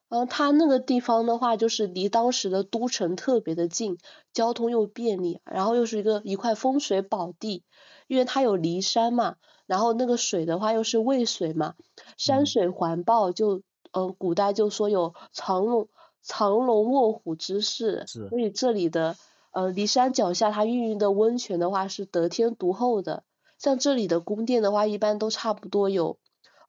[0.07, 3.97] 然后它那个地方的话，就是离当时的都城特别的近，
[4.33, 7.63] 交通又便利，然后又是一个一块风水宝地，
[8.07, 11.73] 因为它有骊山嘛，然后那个水的话又是渭水嘛，
[12.17, 15.87] 山水环抱，就嗯，古代就说有藏龙
[16.21, 19.15] 藏龙卧虎之势，所以这里的
[19.51, 23.23] 呃骊山脚下它孕育的温泉的话是得天独厚的，
[23.57, 26.17] 像这里的宫殿的话，一般都差不多有。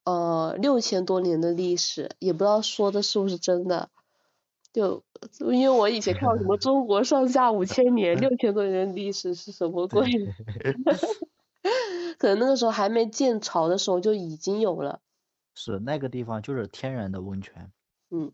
[0.07, 3.91] 呃，六千多年的历史，也不知道说的是不是真的。
[4.73, 5.03] 就
[5.41, 10.07] 因为我以前看过什么中国上下五千年，六千多年的历史是什么鬼？
[12.19, 15.01] 可能那个时候还没建朝的时候就已经有了。
[15.57, 17.73] 是那个地方就是天然的温泉。
[18.11, 18.31] 嗯，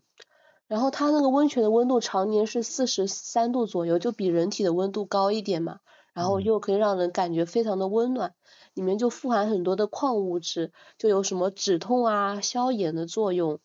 [0.67, 5.79] 然后它那个温泉的温度常年是四十三度左右，就比人体的温度高一点嘛，
[6.13, 8.35] 然后又可以让人感觉非常的温暖。
[8.73, 13.59] 里面就富含很多的矿物质，就有什么止痛啊、消炎的作用。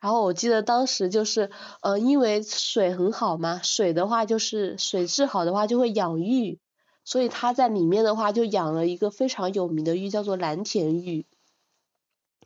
[0.00, 1.50] 然后我记得当时就是，
[1.80, 6.58] 呃，因为水很好嘛，水的话就是水质好的话就会养玉，
[7.04, 11.24] 所以他在里面的话就养了一个非常有名的玉，叫做蓝田玉。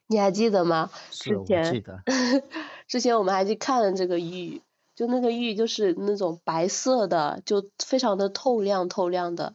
[0.06, 0.90] 你还记得吗？
[1.10, 2.00] 之前记得。
[2.86, 4.62] 之前我们还去看了这个玉，
[4.94, 9.54] 就那个玉就是那种白色的，就非常的透亮透亮的。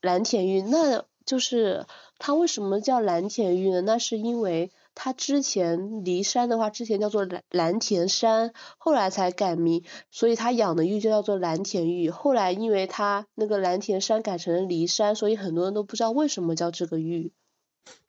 [0.00, 1.86] 蓝田玉，那就是
[2.18, 3.80] 它为什么叫蓝田玉呢？
[3.82, 12.10] 那是因为它之前骊山的话，之前叫做蓝蓝田山，后来才改名，所以它养的玉就叫做蓝田玉。
[12.10, 17.32] 后来因为它那个蓝田山改成了骊山，所以很多人都不知道为什么叫这个玉。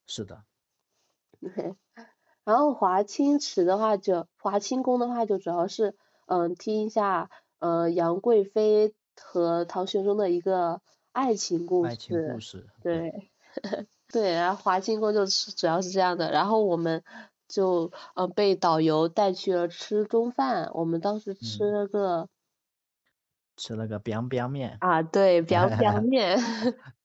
[0.07, 0.43] 是的。
[2.43, 5.95] 然后华清池的话，就华清宫的话，就主要是
[6.27, 10.81] 嗯听一下呃杨贵妃和唐玄宗的一个。
[11.15, 13.31] 爱情故事，对，
[14.11, 17.01] 对，然后华清宫就是主要是这样的，然后我们
[17.47, 22.27] 就呃被导游带去了吃中饭，我们当时吃了个，
[23.55, 26.37] 吃了个 biang biang 面，啊对 biang biang 面，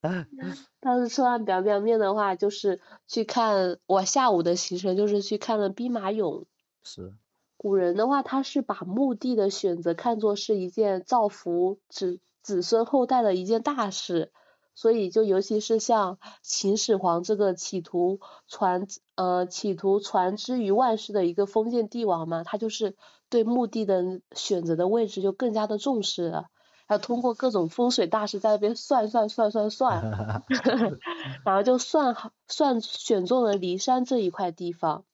[0.81, 6.47] 当时吃完 biang biang 面的话，就是去看我下午的行程就是去看了兵马俑，
[6.83, 7.15] 是，
[7.57, 12.19] 古人的话他是把墓地的选择看作是一件造福子。
[12.43, 14.33] 子孙后代的一件大事，
[14.75, 22.97] 所以就尤其是像秦始皇这个企图传呃企图传之于万世的一个封建帝王嘛，他就是
[23.29, 26.47] 对墓地的选择的位置就更加的重视了，
[26.89, 30.39] 要通过各种风水大师在那边算算算算算，
[31.45, 35.05] 然后就算好算选中了骊山这一块地方，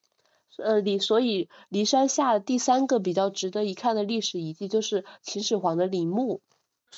[0.59, 6.41] 呃骊所以骊山下第三个比较值得一看的历史遗迹就是秦始皇的陵墓。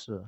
[0.01, 0.25] 是，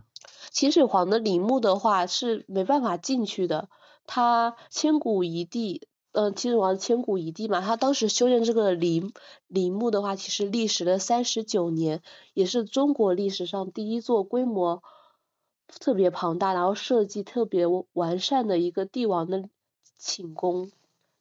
[0.51, 3.69] 秦始皇的陵墓的话是没办法进去的，
[4.05, 9.13] 他千古一帝，嗯，秦始皇千古一帝嘛，他当时修建这个陵
[9.47, 12.03] 陵墓的话，其实历时了三十九年，
[12.35, 14.83] 也是中国历史上第一座规模
[15.79, 19.49] 特别庞大，然后设计特别完善的一个帝王的
[19.99, 20.73] 寝宫。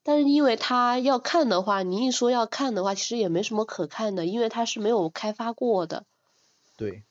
[0.01, 6.05] 但是因为他要看的话，你一说要看的话，其实也没什么可看的，因为它是没有开发过的。
[6.75, 7.03] 对。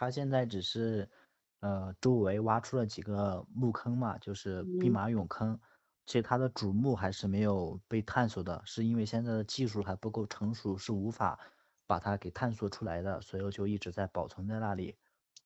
[0.00, 1.06] 他现在只是，
[1.60, 5.60] 呃，周围挖出了几个墓坑嘛，就是兵马俑坑。
[6.06, 11.38] 其实它的主墓还是没有被探索的，是因为现在的技术还不够成熟，是无法
[11.86, 14.96] 把它给探索出来的，所以就一直在保存在那里。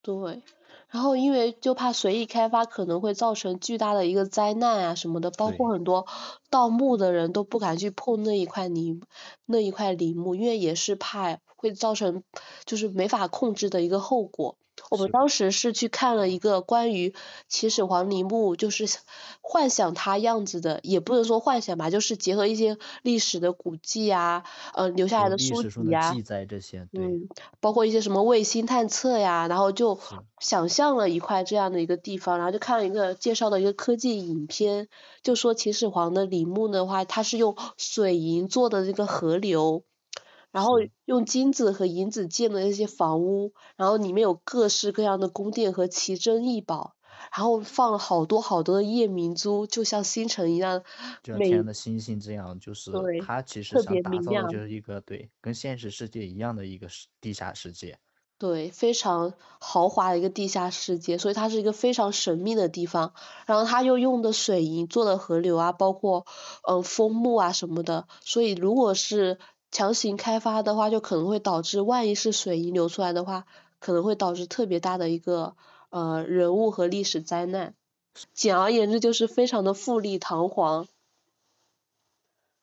[0.04, 0.42] 对，
[0.88, 6.06] 然后因为就怕随意开发可能会造成巨大的一个灾难啊什么的，包括很多
[6.50, 9.00] 盗墓的人都不敢去碰那一块泥
[9.46, 11.38] 那一块陵墓，因为也是怕。
[11.56, 12.22] 会造成
[12.66, 14.58] 就是没法控制的一个后果。
[14.90, 17.14] 我们当时是去看了一个关于
[17.48, 18.86] 秦始皇陵墓，就是
[19.40, 24.44] 幻想他样子的，也不能说幻想吧，就是结合一些历史的古迹啊，
[24.74, 27.28] 呃，留下来的书籍呀，记载这些，嗯，
[27.60, 29.98] 包括一些什么卫星探测呀，然后就
[30.38, 34.88] 想象了一块这样的一个地方，然后就看了一个介绍的一个科技影片，
[35.22, 39.84] 就说秦始皇的陵墓的话，它是用水银做的这个河流。
[40.54, 40.74] 然后
[41.04, 46.94] 用金子和银子建的那些房屋，然后里面有各式各样的宫殿和奇珍异宝，
[47.36, 50.84] 然后放了好多好多的夜明珠，就像星辰一样，
[51.24, 52.92] 就像天上的星星这样，就是
[53.26, 56.86] 它其实想打造的就是一个对，跟现实世界一样的一个
[57.20, 57.98] 地下世界。
[58.38, 63.12] 对，非常豪华的一个地下世界，所以它是一个非常神秘的地方。
[63.46, 66.26] 然后它又用的水银做的河流啊，包括
[66.62, 69.40] 嗯枫木啊什么的，所以如果是。
[69.74, 73.44] 强行开发的话，就可能会导致，万一是水银流出来的话，
[73.80, 75.56] 可能会导致特别大的一个
[75.90, 77.74] 呃人物和历史灾难。
[78.32, 80.86] 简而言之，就是非常的富丽堂皇。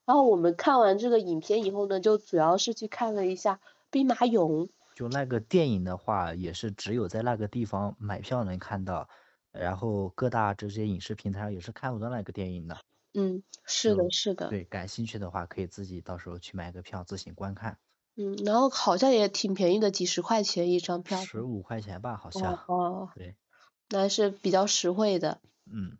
[0.05, 3.59] 然后我们看完这个影片以后呢，就主要是去看了一下
[3.89, 4.70] 兵马俑。
[4.95, 9.09] 就那个电影的话，也是只有在那个地方买票能看到，
[9.51, 12.78] 然后各大这些影视平台上也是看不到那个电影的。
[13.14, 14.49] 嗯，是的，是的。
[14.49, 17.78] 对，感兴趣的话可以自己到时候去买个票自行观看。
[18.16, 21.18] 嗯，然后好像也挺便宜的，几十块钱一张票。
[21.20, 22.53] 十五块钱吧，好像。
[22.68, 23.09] 哦。
[23.16, 23.36] 对。
[23.89, 25.39] 那是比较实惠的。
[25.66, 25.97] 嗯。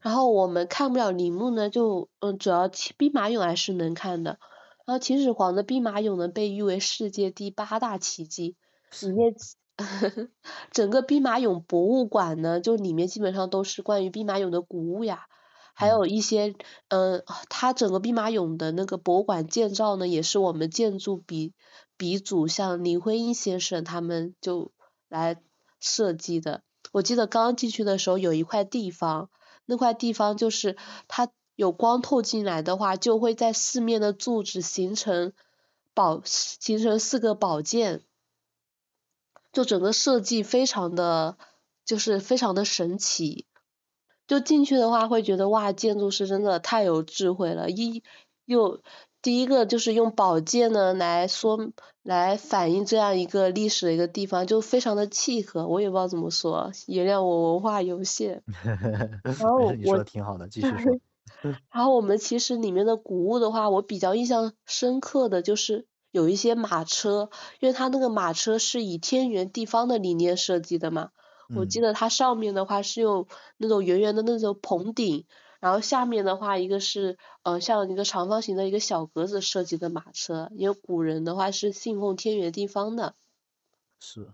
[0.00, 4.38] 然后我们看不了陵墓呢，就嗯，主要兵马俑还是能看的。
[4.84, 8.56] 然后秦始皇的兵马俑呢，被誉为世界第八大奇迹，
[9.00, 9.34] 里面
[10.72, 15.26] 整个兵马俑博物馆呢，就里面基本上都是关于兵马俑的古物呀，
[15.74, 16.54] 还有一些
[16.88, 21.52] 嗯，它整个兵马俑的那个博物馆建造呢，也是我们建筑鼻
[21.96, 24.72] 鼻祖像林徽因先生他们就
[25.08, 25.40] 来
[25.80, 26.62] 设计的。
[26.92, 29.30] 我记得刚进去的时候有一块地方。
[29.64, 35.32] 那块地方就是它有光透进来的话，就会在四面的柱子形成
[35.94, 38.02] 宝，形成四个宝剑，
[39.52, 41.38] 就整个设计非常的，
[41.84, 43.46] 就是非常的神奇。
[44.26, 48.02] 就进去的话会觉得哇，建筑师真的太有智慧了，一
[48.44, 48.80] 又
[49.20, 51.70] 第一个就是用宝剑呢来说
[52.02, 58.42] 来反映这样一个历史的一个地方，就非常的契合，我也不知道怎么说，原谅我文化有限。
[59.22, 60.98] 然后我你说 挺好的，继续说。
[61.72, 71.10] 然后我们其实里面的古物的话，我比较印象深刻的就是有一些马车，因为它那个马车是以天圆地方的理念设计的嘛，
[71.56, 73.26] 我记得它上面的话是用
[73.56, 75.26] 那种圆圆的那种棚顶。
[75.60, 83.14] 然后下面的话，一个是呃像一个长方形的一个小格子设计的马车，因为古人的话是信奉天圆地方的。
[84.00, 84.32] 是。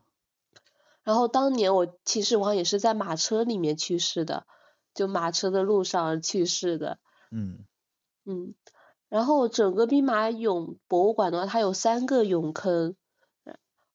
[1.02, 4.46] 然后当年我秦始皇也是在马车里面去世的，
[4.94, 6.98] 就马车的路上去世的。
[7.30, 7.66] 嗯。
[8.24, 8.54] 嗯。
[9.11, 12.96] 然后整个兵马俑博物馆的话，它有三个俑坑。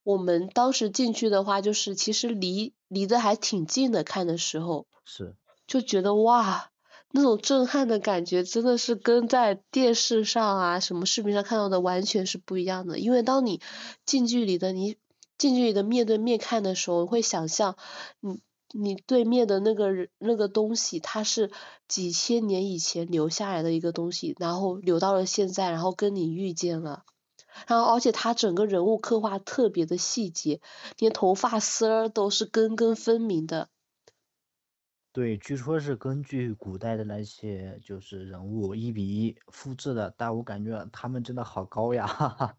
[0.04, 4.86] 我们当时进去的话，就是其实离离得还挺近的，看的时候。
[5.04, 5.34] 是。
[5.66, 6.70] 就觉得哇。
[7.16, 13.60] 那种震撼的感觉真的是跟在电视上啊什么视频上看到的完全是不一样的，因为当你
[14.04, 14.96] 近距离的你
[15.38, 17.76] 近距离的面对面看的时候，会想象
[18.18, 18.40] 你
[18.72, 21.52] 你对面的那个人那个东西，它是
[21.86, 27.04] 几千年以前留下来的一个东西，然后留到了现在，然后跟你遇见了，
[27.66, 30.60] 然后而且他整个人物刻画特别的细节，
[30.98, 33.68] 连头发丝儿都是根根分明的。
[35.12, 42.04] 对，据说是根据古代的那些就是人物一比一复制的，但我感觉他们真的好高呀！
[42.04, 42.56] 哈哈。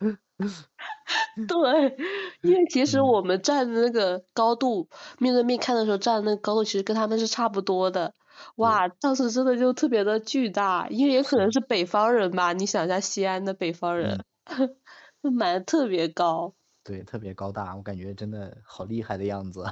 [1.46, 1.96] 对，
[2.42, 4.88] 因为其实我们站的那个高度，
[5.18, 8.14] 面对面看的时候站的那个高度，其实跟他们是差不多的。
[8.56, 14.24] 哇，当时真的就特别的巨大，因为也可能是北方人吧，你想一下西安的北方人，
[15.20, 16.54] 买的特别高。
[16.84, 19.64] 对，特别高大，我感觉真的好厉害的样子。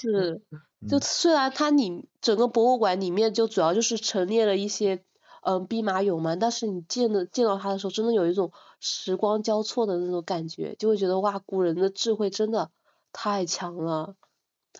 [0.00, 0.42] 是，
[0.88, 5.04] 就虽然它里整个博物馆里面就主要就是陈列了一些
[5.42, 8.50] 嗯兵马俑嘛，但是你见的见到它的时候，真的有一种
[8.80, 12.70] 时光交错的那种感觉，就会觉得哇，古人的智慧真的
[13.12, 14.16] 太强了。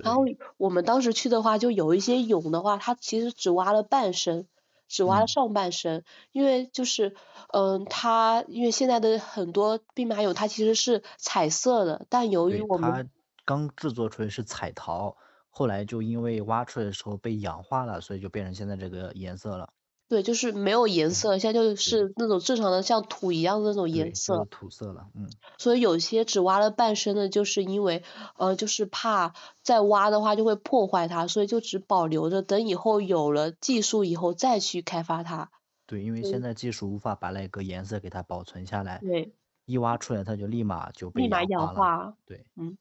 [0.04, 0.24] 然后
[0.56, 4.46] 我们当时去的话，就有一些俑的话，它其实只挖了半身。
[4.90, 7.14] 只挖了上半身，因为就是，
[7.52, 13.10] 嗯，它因为现在的很多兵马俑它其实是彩色的，但由于我们
[13.44, 15.18] 刚制作出来是彩陶，
[15.50, 19.74] 后来就因为挖出来的时候被氧化了，所以就变成现在这个颜色了。
[20.08, 24.46] 对，就是没有颜色，现在就是那种正常的像土一样的那种颜色。
[24.50, 25.28] 土色了，嗯。
[25.58, 28.02] 所以有些只挖了半身的，就是因为，
[28.38, 35.50] 呃，就是怕再挖的话就会破坏它，所以就只保留着，等以后有了技术以后再去开发它。
[35.86, 39.00] 对，因为现在技术无法把那个颜色给它保存下来。
[39.02, 39.34] 对。
[39.66, 42.14] 一挖出来，它就立马就被立马氧化。
[42.24, 42.46] 对。
[42.56, 42.78] 嗯。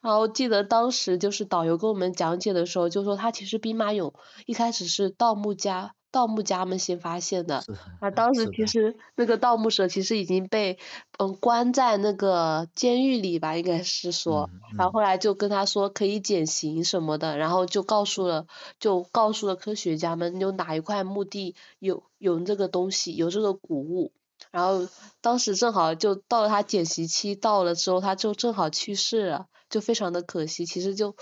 [0.00, 4.14] 然后记得当时就是导游跟我们讲解的时候，就说它其实兵马俑
[4.46, 5.94] 一开始是盗墓家。
[6.12, 7.64] 盗墓家们先发现的，
[8.00, 10.78] 啊，当时其实那个盗墓者其实已经被
[11.18, 14.48] 嗯关在那个监狱里吧，应该是说，
[14.78, 15.02] 然后后。
[15.02, 18.46] 来就跟他说可以减刑什么的，然后就告诉了
[18.78, 24.12] 就告诉了科学家们有哪一块墓地有有这个东西有这个古物，
[24.52, 24.86] 然后
[25.20, 31.16] 当时正好就到了他减刑期到了之后他就正好去世了，就非常的可惜，其实就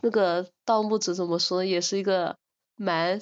[0.00, 2.36] 那个盗墓者怎么说也是一个
[2.76, 3.20] 蛮。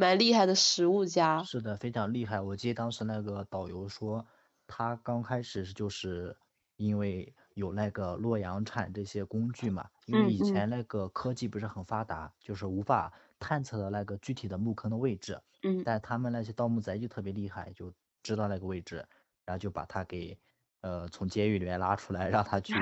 [0.00, 2.40] 蛮厉害的食物家，是的，非常厉害。
[2.40, 4.26] 我记得当时那个导游说，
[4.66, 6.34] 他刚开始就是
[6.76, 15.38] 因为有那个洛阳铲这些工具嘛，因为以前那个科技不是很发达，就是无法探测的那个具体的墓坑的位置。
[15.62, 17.92] 嗯但他们那些盗墓贼就特别厉害，就
[18.22, 19.06] 知道那个位置，
[19.44, 20.38] 然后就把他给
[20.80, 22.72] 呃从监狱里面拉出来，让他去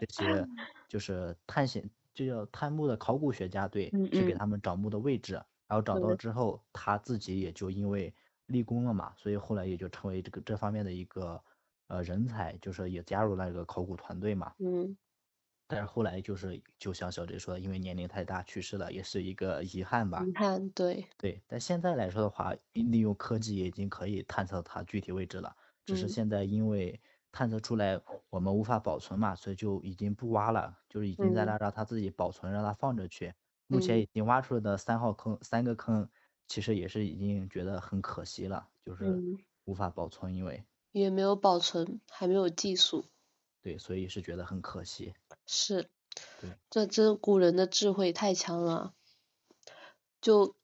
[0.00, 0.46] 这些
[0.88, 8.14] 就是探险就叫探墓的考古学家对，嗯嗯去给他们找墓的位置，然后找到之后，他自己也就因为
[8.46, 11.42] 立功了嘛，所以后来也就成为这个这方面的一个
[11.88, 14.52] 呃人才，就是也加入那个考古团队嘛。
[14.58, 14.96] 嗯
[15.68, 20.28] 但是后来就是就像小 J 说的，因为年龄太大去世了，也是一个遗憾吧。
[20.28, 25.56] 遗憾对，对，但现在来说的话，利用科技也已经可以探测它具体位置了。
[25.84, 27.00] 只是嗯现在因为
[27.32, 28.00] 探测出来
[28.30, 33.34] 我们无法保存嘛，所以就已经不挖了，就是已经在嗯那让它自己保存，让它放着去。
[33.66, 34.00] 目前嗯。
[34.00, 36.08] 已经挖出来的三号坑，三个坑，
[36.48, 40.64] 其实也是已经觉得很可惜了，就是嗯，无法保存，因为。
[40.92, 43.04] 也没有保存，还没有技术，
[43.62, 45.12] 对，所以是觉得很可惜。
[45.44, 45.90] 是，
[46.40, 48.94] 对，这真古人的智慧太强了，
[50.22, 50.54] 就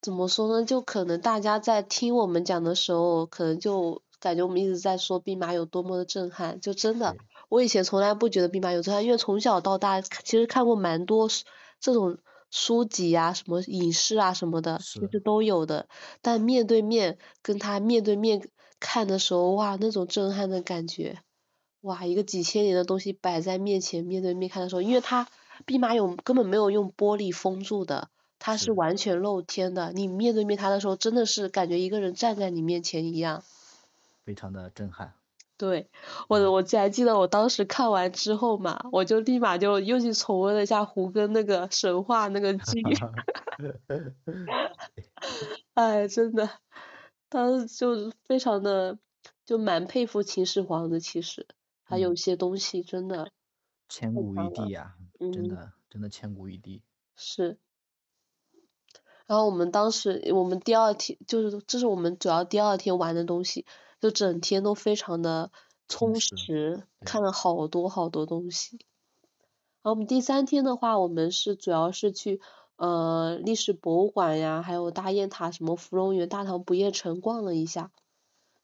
[0.00, 0.66] 怎么说呢？
[0.66, 7.16] 就可能大家在听我们讲的时候，可能就感觉我们一直在说兵马俑多么的震撼，就真的，
[7.48, 11.44] 我以前从来不觉得兵马俑震撼，因为从小到大其实看过蛮多书
[11.82, 12.16] 这种
[12.50, 15.88] 书籍啊、什么影视啊什么的，其实都有的。
[16.22, 18.48] 但面对面跟他面对面
[18.80, 21.18] 看的时候，哇，那种震撼的感觉，
[21.80, 25.28] 哇，一个几千年的东西摆在面前，面对面看的时候，因为它
[25.66, 28.08] 兵马俑根本没有用玻璃封住的，
[28.38, 33.42] 它是是完全露天的，你面对面它的时候，真的是感觉一个人站在你面前一样。
[34.24, 35.14] 非常的震撼。
[35.56, 35.88] 对，
[36.28, 42.82] 我嗯我记还记得我当时看完之后嘛，我就立马就又去重温了一下胡歌那个神话那个剧，
[45.74, 46.50] 哎，真的，
[47.28, 48.98] 当时就非常的
[49.46, 51.46] 就蛮佩服秦始皇的，其实
[51.84, 53.30] 还有些东西真的
[53.88, 56.82] 千古一帝呀、真嗯，的真的千古一帝。
[57.14, 57.58] 是。
[59.26, 63.64] 然后我们当时我们第二天就是这是我们主要第二天玩的东西，
[64.02, 65.52] 就整天都非常的
[65.86, 68.78] 充充实，看了好多好多东西。
[69.80, 72.40] 然后我们第三天的话，我们是主要是去
[72.74, 77.92] 呃历史博物馆呀，还有大雁塔、什么芙蓉园、大唐不夜城逛了一下。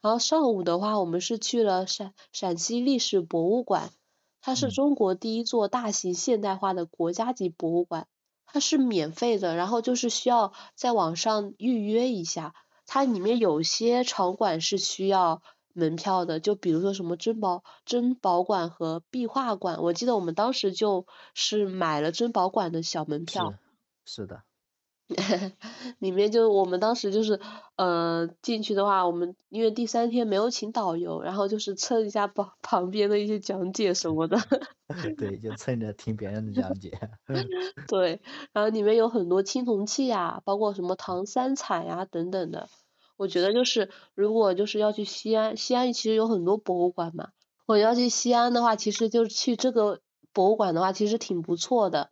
[0.01, 3.93] 然后上午的话，我们是去了陕陕西历史博物馆，
[4.41, 8.09] 它是嗯，中国第一座大型现代化的国家级博物馆，
[8.45, 12.55] 它是免费的，然后就是需要在网上预约一下。
[12.91, 15.43] 它里面有些场馆是需要
[15.75, 23.55] 门票的，就比如说什么珍宝珍宝馆和壁画馆，我记得我们当时就是买了珍宝馆的小门票。
[24.07, 24.43] 是的，
[26.01, 27.41] 里面就我们当时就是
[27.77, 34.39] 呃进去的话，我们因为第三天没有请导游，然后就是蹭一下旁 旁边的一些讲解什么的。
[35.17, 36.93] 对，就蹭着听别人的讲解。
[37.89, 38.21] 对，
[38.53, 42.69] 然后里面有很多青铜器呀，包括什么唐三彩呀等等的。
[43.17, 47.31] 我觉得就是如果就是要去西安，西安其实有很多博物馆嘛。
[47.67, 50.01] 我要去西安的话，其实就去这个
[50.33, 52.11] 博物馆的话，其实挺不错的。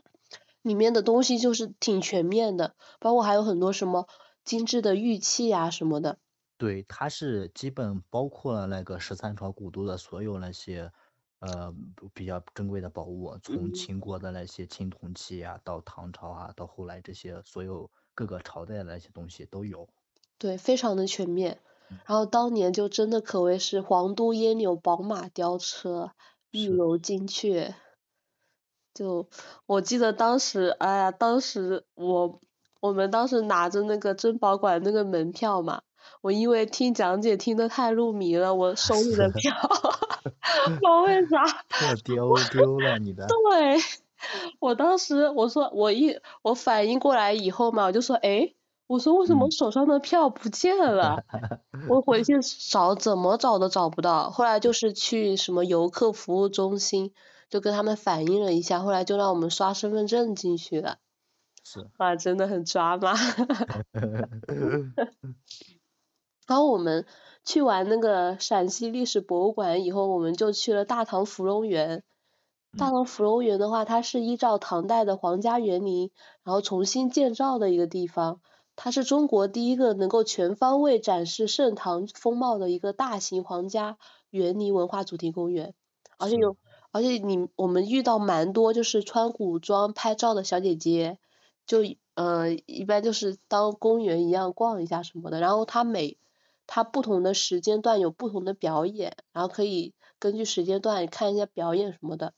[0.67, 4.09] 里面的东西就是挺全面的，包括还有很多什么
[4.45, 6.19] 精致的玉器啊什么的。
[6.59, 10.91] 对，它是基本包括了那个十三朝古都的所有那些
[11.39, 11.73] 呃
[12.12, 19.89] 比较珍贵的宝物，从嗯秦国的那些青铜器啊，到唐朝啊，到后来这些所有各个朝代的那些东西都有。
[20.37, 21.61] 对，非常的全面。
[21.91, 26.11] 嗯然后当年就真的可谓是皇都烟柳、宝马雕车、
[26.51, 27.75] 玉楼金阙。
[28.97, 29.28] 就
[29.66, 32.40] 我记得当时，哎呀，当时我
[32.80, 35.82] 我们当时拿着那个珍宝馆那个门票嘛，
[36.22, 39.53] 我因为听讲解听得太入迷了，我手里的 票
[40.64, 41.44] 不知道为啥，
[41.90, 43.26] 我丢丢了你的。
[43.28, 43.76] 对，
[44.61, 48.55] 我当时我说我一我反应过来以后嘛，我就说，哎，
[48.86, 51.22] 我说为什么嗯手上的票不见了？
[51.88, 52.34] 我回去
[52.70, 57.12] 找怎么找都找不到，后来就是去什么游客服务中心，
[57.49, 60.99] 就跟他们反映了一下，后来就让我们刷身份证进去了。
[61.64, 61.86] 是。
[61.99, 63.14] 哇，真的很抓马。
[66.47, 67.07] 然后我们
[67.44, 72.05] 去完那个陕西历史博物馆以后，我们就去了大唐芙蓉园。
[72.76, 76.11] 大嗯唐芙蓉园的话，它是依照唐代的皇家园林，
[76.44, 78.40] 然后重新建造的一个地方。
[78.76, 83.97] 它是中国第一个能够全方位展示盛唐风貌的一个大型皇家
[84.28, 85.74] 园林文化主题公园，
[86.18, 86.57] 而且有，
[86.97, 91.18] 而且你我们遇到蛮多就是穿古装拍照的小姐姐，
[91.66, 91.78] 就
[92.14, 96.16] 呃一般就是当公园一样逛一下什么的，然后它每
[96.66, 102.32] 它不同的时间段有不同的表演，然后可以根据时间段看一下表演什么的。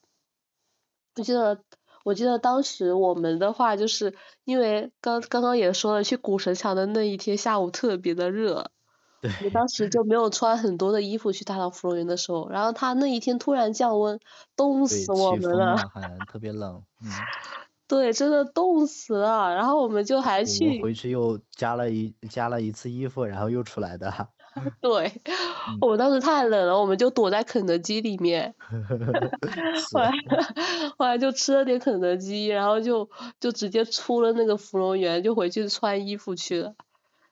[1.15, 1.63] 我记得
[2.03, 8.71] 我记得当时我们的话，就是因为刚刚刚也说了，去古城墙的那一天下午特别的热，
[9.43, 14.19] 我当时就没有穿很多的衣服去大唐芙蓉园的时候，然后他那一天突然降温，
[14.55, 15.75] 冻，死我们了，
[16.31, 17.09] 特别冷，嗯，
[17.87, 24.29] 对，真的冻死了，然后我们就还我去，回去又加了一加了一次衣服，然后又出来的，
[24.81, 25.07] 对，
[25.67, 28.55] 嗯我们当时太冷了，我们就躲在肯德基里面，
[29.91, 30.11] 后来，
[30.97, 33.09] 后来就吃了点肯德基，然后就
[33.39, 36.73] 就直接出了那个芙蓉园，就回去穿衣服去了。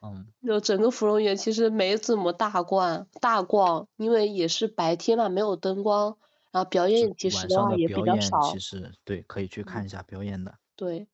[0.00, 6.16] 嗯，就整个芙蓉园其实没怎么大逛大逛，因为也是白天嘛，没有灯光，
[6.52, 11.08] 然后表演其实的的话也比表演，较少，其实对，可以去看一下表演的，对，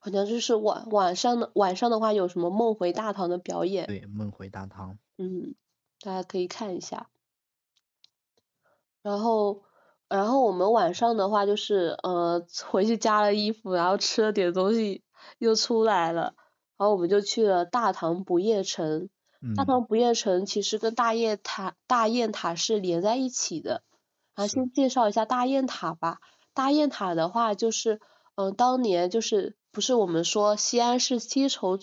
[0.00, 5.54] 好像就是晚晚上的晚上的话有什么梦回大唐的表演，对，梦回大唐，嗯，
[6.00, 7.08] 大家可以看一下。
[9.02, 9.62] 然后，
[10.08, 15.02] 然后我们晚上的话就是呃 回去加了衣服，然后吃了点东西
[15.38, 16.34] 又出来了，
[16.80, 19.10] 然后我们就去了大唐不夜城。
[19.54, 23.82] 大嗯，唐不夜城其实跟大雁塔大雁塔是连在一起的。
[24.34, 26.20] 然后，先介绍一下大雁塔吧。
[26.54, 28.00] 大雁塔的话就是，
[28.34, 31.78] 嗯、当年就是不是我们说西安是丝绸，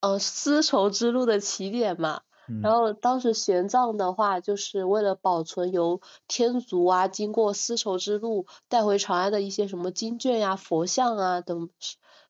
[0.00, 2.22] 呃丝绸之路的起点嘛？
[2.62, 11.68] 然嗯，后当时玄奘的话，就是为了保存由天竺啊经过丝绸之路带回长安的一些什么经卷呀、佛像啊等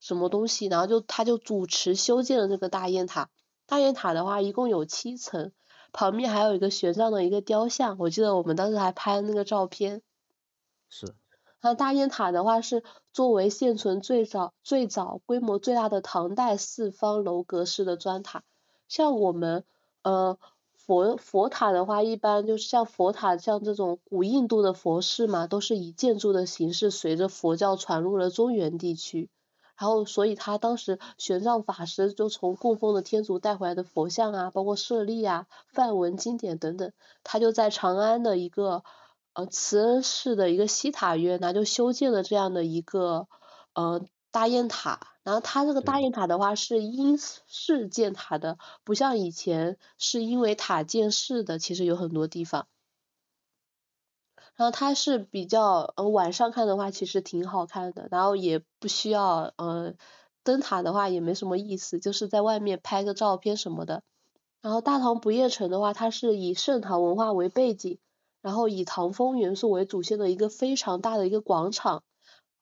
[0.01, 3.31] 什什么东西，然后就他就主持修建了这个大雁塔。
[3.67, 5.53] 大雁塔的话一共有七层，
[5.93, 10.01] 旁边还有一个玄奘的一个雕像，我记得我们当时还拍了那个照片。
[10.89, 11.15] 是，
[11.61, 12.83] 那大雁塔的话是
[13.13, 18.43] 作为现存最早最早规模最大的唐代四方楼阁式的砖塔。
[18.89, 19.65] 像我们
[20.03, 20.39] 呃
[20.73, 29.29] 佛佛塔的话，一般就是像佛塔像这种古印度的佛寺嘛，都是以建筑的形式随着佛教传入了中原地区。
[29.79, 38.83] 然后，所以他当时玄奘法师就从供奉的天竺带回来的佛像啊，包括舍利啊、梵文经典等等，他就在长安的一个
[39.35, 43.29] 呃慈恩寺的一个西塔院，那就修建了这样的一个
[43.75, 44.03] 呃
[44.33, 44.99] 大雁塔。
[45.23, 52.67] 然后它这个大，雁塔的话是因式建塔的，不像以前是因为塔建寺的，其实有很多地方。
[54.59, 59.95] 然后它是比较，呃，晚上看的话其实挺好看的，然后也不需要，呃，
[60.43, 64.03] 灯塔的话也没什么意思，就是在外面拍个照片什么的。
[64.61, 68.01] 然后大唐不夜城的话，它是以盛唐文化为背景，
[68.43, 72.03] 然后以唐风元素为主线的一个非常大的一个广场，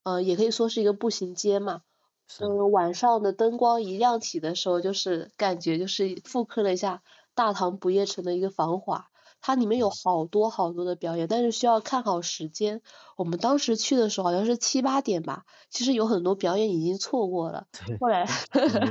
[0.03, 1.81] 呃，也可以说是一个步行街嘛。
[2.29, 7.03] 是，嗯，晚上的灯光一亮起的时候，就是感觉就是复刻了一下
[7.35, 9.09] 大唐不夜城的一个繁华。
[9.47, 12.83] 它里面有嗯，好多好多的表演，但是需要看好时间。
[13.17, 17.69] 我们当时去的时候好像是七八点吧，其实有很多表演已经错过了。
[17.87, 18.27] 对，后来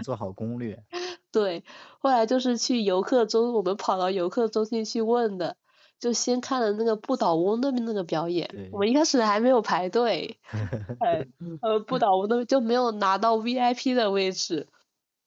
[0.01, 0.81] 做好攻略，
[1.29, 1.65] 对，
[1.99, 5.57] 后来就是去游客中，我们跑到游客中心去问的，
[5.99, 10.39] 就先看了那个不倒翁那边那个表演，我，们一开始还没有排队，
[11.03, 11.25] 呃
[11.61, 14.69] 呃不倒翁那边就没有拿到 VIP 的位置，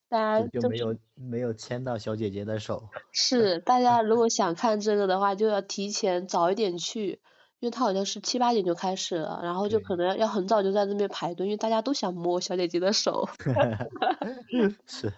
[0.09, 7.21] 大家对，就就没有没有牵到小姐姐的手， 是大家如果想看这个的话，就要提前早一点去，
[7.61, 13.29] 因为它好像是七八点就开始了，然后就可，能要很早就在那边排队，因为大家都想摸小姐姐的手。
[14.87, 15.13] 是，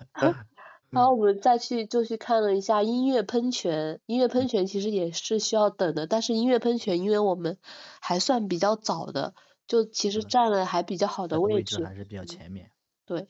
[0.91, 7.59] 然后我们再去就去看了一下音乐喷泉，音乐喷泉其实也是需要等的，但是音乐喷泉因为我们
[8.01, 9.35] 还算比较早的，
[9.69, 11.77] 就其实是，占了还比较好的位置。
[11.77, 12.73] 位置还是比较嗯，前面，
[13.07, 13.29] 对。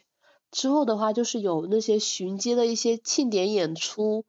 [0.51, 4.25] 之后的话就是有那些巡街的一些庆典演出，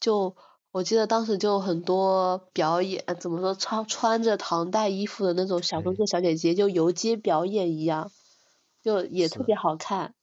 [0.00, 0.36] 就
[0.70, 8.10] 我记得当时就很多表演，呃怎么说穿穿着唐代衣服的那种小哥对，哥小姐姐就游街表演一样，
[8.82, 10.14] 就也特，别好看。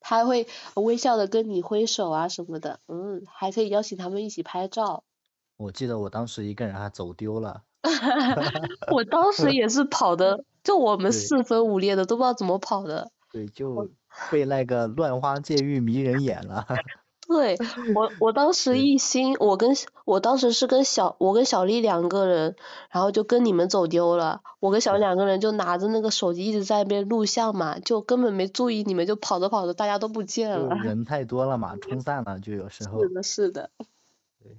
[0.00, 5.02] 他还会微笑的跟你挥手啊什么的，嗯，还可以邀请他们一起拍照。
[5.56, 7.62] 我记得我当时一个人还走丢了，
[8.92, 13.10] 我当时也是跑的，就我们四分五裂的，都不知道怎么跑的。
[13.32, 13.90] 对，就
[14.32, 16.66] 被那个乱花渐欲迷人眼了，
[17.28, 17.56] 对，
[17.94, 22.54] 我我当时，一心，我跟我当时是跟小我跟小丽两个人，
[22.90, 24.42] 然后就跟你们走丢了。
[24.60, 30.74] 我跟小丽，两个人就拿着那个手机一直在那边录像嘛，就根本没注意你们，就跑着跑着大家都不见了。
[30.82, 33.70] 人太多了嘛，冲散了，就有时是候，的，是的。
[34.40, 34.56] 对，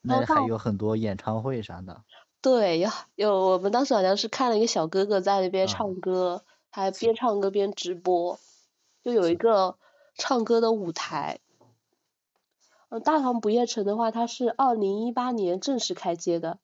[0.00, 2.00] 那还有很多演唱会啥的，
[2.40, 8.38] 对，有有我们当时好像是看了一个小哥哥在那边啊，唱歌，还边唱歌边直播，
[9.02, 9.78] 就有一，个
[10.14, 11.40] 唱歌的舞台。
[12.88, 16.58] 嗯，大唐不夜城的话，它是二零一八年正式开街的，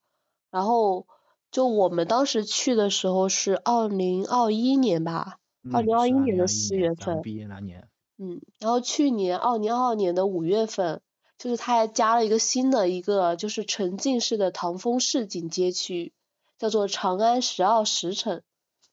[0.50, 1.06] 然后
[1.50, 5.38] 就我们当时去的时候是二零二一年吧，
[5.72, 7.22] 二零二一年的四月份。
[7.22, 7.88] 毕业那年。
[8.18, 11.02] 嗯，然后去年二零二二年的五月份，
[11.38, 16.12] 就是它还加了一个新的一个就是沉浸式的唐风市井街区，
[16.58, 18.42] 叫做长安十二时辰。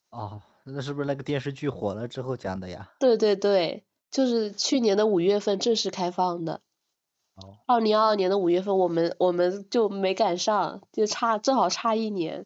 [0.10, 2.92] 哦，那是不是那个电视剧火了之后讲的呀？
[3.00, 6.62] 对对对，就是去年的五月份正式开放的。
[7.36, 7.58] 哦。
[7.68, 12.46] 二零二二年的五月份，我们我们就没赶上，就差正好差一年。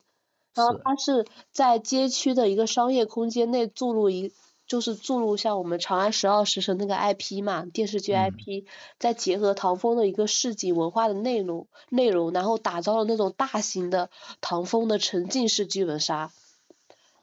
[0.55, 4.33] 然后它是在街区的一个商业空间内注入一。
[4.67, 8.65] 就是注入像我们《长安十二时辰》那个 IP 嘛，电视剧 IP，
[8.99, 14.09] 再结合唐风的一个市井文化的内容内容，然后打造了那种大型的
[14.41, 16.33] 唐风的沉浸式剧本杀。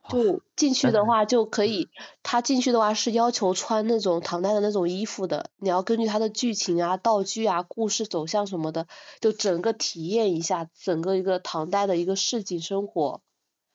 [0.09, 1.89] 就进去的话就可以，
[2.23, 8.87] 他进去的话是要求穿那种唐代的那种衣服的，你要根据他的剧情啊、道具啊、故事走向什么的，
[9.21, 13.23] 就整个体验一下整个一个唐代的一个市井生活，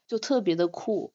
[0.08, 1.14] 就特别的酷。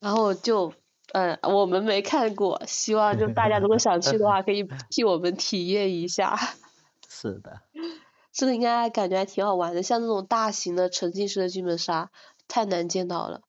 [0.00, 0.74] 然后就，
[1.12, 6.38] 嗯，我们没看过，希望就大家如果想去的话，可以 替我们体验一下。
[7.08, 7.62] 是的。
[8.30, 12.12] 这个应该感觉还挺好玩的，像那种大型的沉浸式的剧本杀，
[12.48, 13.42] 太难见到了。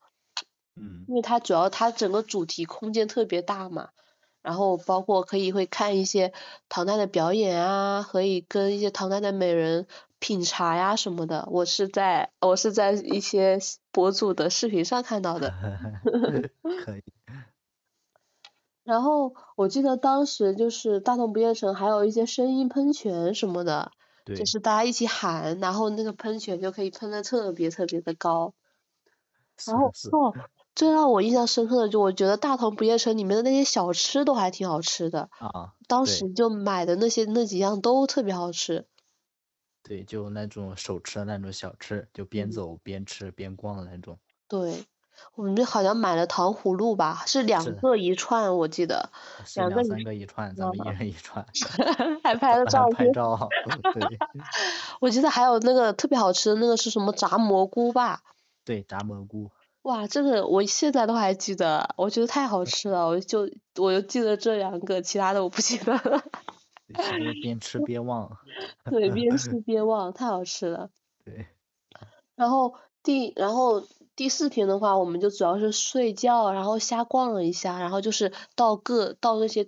[0.76, 1.06] 嗯。
[1.08, 3.90] 因为它主要它整个主题空间特别大嘛，
[4.44, 6.34] 然后包括可以会看一些
[6.68, 9.88] 唐代的表演啊，可以跟一些唐代的美人。
[10.22, 13.58] 品茶呀什么的，我是在我是在一些
[13.90, 15.54] 博主的视频上看到的。
[16.84, 17.04] 可以。
[18.84, 23.94] 然后我记得当时就是大同不夜城还有一些声音喷泉什么的，
[24.26, 28.54] 就是大家一起喊，然后那个喷泉就可以喷的特别特别的高。
[29.66, 30.34] 然后哦，
[30.76, 35.30] 最让我印象深刻的就我觉得大同不夜城里面的那些小吃都还挺好吃的。
[35.40, 35.74] 啊。
[35.88, 38.86] 当时就买的那些那几样都特别好吃。
[39.82, 44.20] 对，就那种手吃的那种小吃，就边走边吃边逛的那种。
[44.48, 44.86] 对，
[45.34, 49.10] 我们就好像买了糖葫芦吧，是两个一串，我记得。
[49.56, 51.44] 两个三个一串，咱们一人一串。
[52.24, 53.08] 还 拍了照片。
[53.08, 53.50] 拍照。
[53.96, 54.20] 对。
[55.00, 58.22] 我记得还有那个特别好吃的那个是什么炸蘑菇吧？
[58.70, 59.50] 对，炸蘑菇。
[59.82, 66.24] 哇，这个我现在都还记得，我觉得太好吃了，我就我就记得这两个，其他的我不记得了。
[67.42, 68.38] 边吃边忘。
[68.86, 70.92] 对，边吃 边忘，太好吃了。
[71.26, 71.48] 对。
[72.36, 79.66] 然后第然后第四天的话，我们就主要是睡觉，然后瞎逛了一下，然后就是到各到那些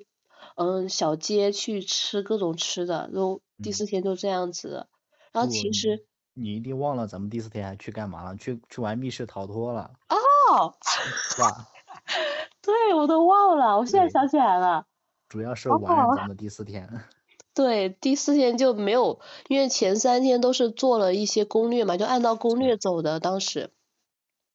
[0.53, 4.85] 嗯小街去吃各种吃的，然后第四天就这样子。
[5.31, 6.05] 然后其实。
[6.33, 8.35] 你一定忘了咱们第四天还去干嘛了？
[8.37, 9.91] 去去玩密室逃脱了。
[10.09, 10.75] 哦。
[10.81, 11.67] 是吧？
[12.61, 14.85] 对，我都忘了，我现在想起来了。
[15.29, 16.89] 主要是玩咱们第四天。
[17.53, 23.19] 对，第四天就没有，因为前三天都是做了一些攻略嘛，就按照攻略走的。
[23.19, 23.71] 当时，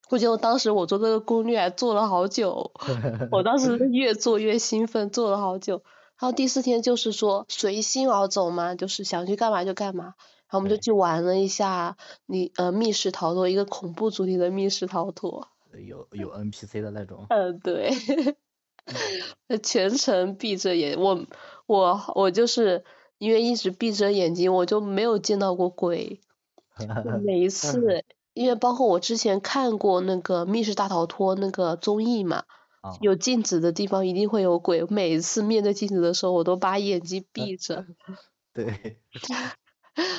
[0.08, 2.72] 我记得当时我做这个攻略还做了好久，
[3.32, 5.82] 我当时越做越兴奋，做了好久。
[6.18, 10.14] 然后第四天就是说随心而走嘛，就是想去干嘛就干嘛。
[10.49, 15.49] 然后我们就去玩了一下，你呃密室逃脱，一个恐怖主题的密室逃脱。
[15.86, 17.26] 有有 NPC 的那种。
[17.28, 17.90] 嗯，对。
[19.64, 21.26] 全程闭着眼，我
[21.66, 22.84] 我我就是
[23.18, 26.20] 因为一直闭着眼睛，我就没有见到过鬼。
[27.24, 32.44] 每一次，因为包括我之前看过那个密室大逃脱那个综艺嘛，
[33.01, 34.84] 有镜子的地方一定会有鬼。
[34.88, 37.84] 每一次面对镜子的时候，我都把眼睛闭着。
[38.55, 39.01] 对。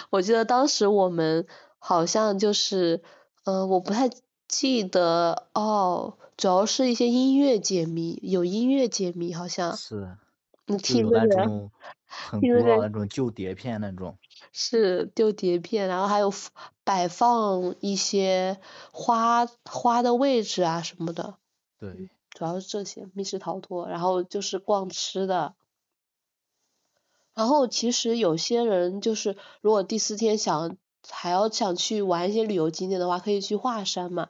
[0.09, 1.47] 我记得当时我们
[1.79, 3.01] 好像就是，
[3.45, 4.09] 嗯，我不太
[4.47, 6.17] 记得哦。
[6.37, 9.75] 主要是一些音乐解谜，有音乐解谜好像。
[9.75, 10.17] 是。
[10.69, 11.71] 你听那种
[12.05, 14.17] 很古老那种旧碟片那种。
[14.51, 16.31] 是旧碟片，然后还有
[16.83, 18.59] 摆放一些
[18.91, 21.35] 花花的位置啊什么的。
[21.79, 22.09] 对。
[22.29, 25.55] 主要是这些密室逃脱，然后就是逛吃的。
[27.37, 30.75] 然后其实有些人就是，如果第四天想
[31.07, 34.29] 还要想去玩一些旅游景点的话，可以去华山嘛。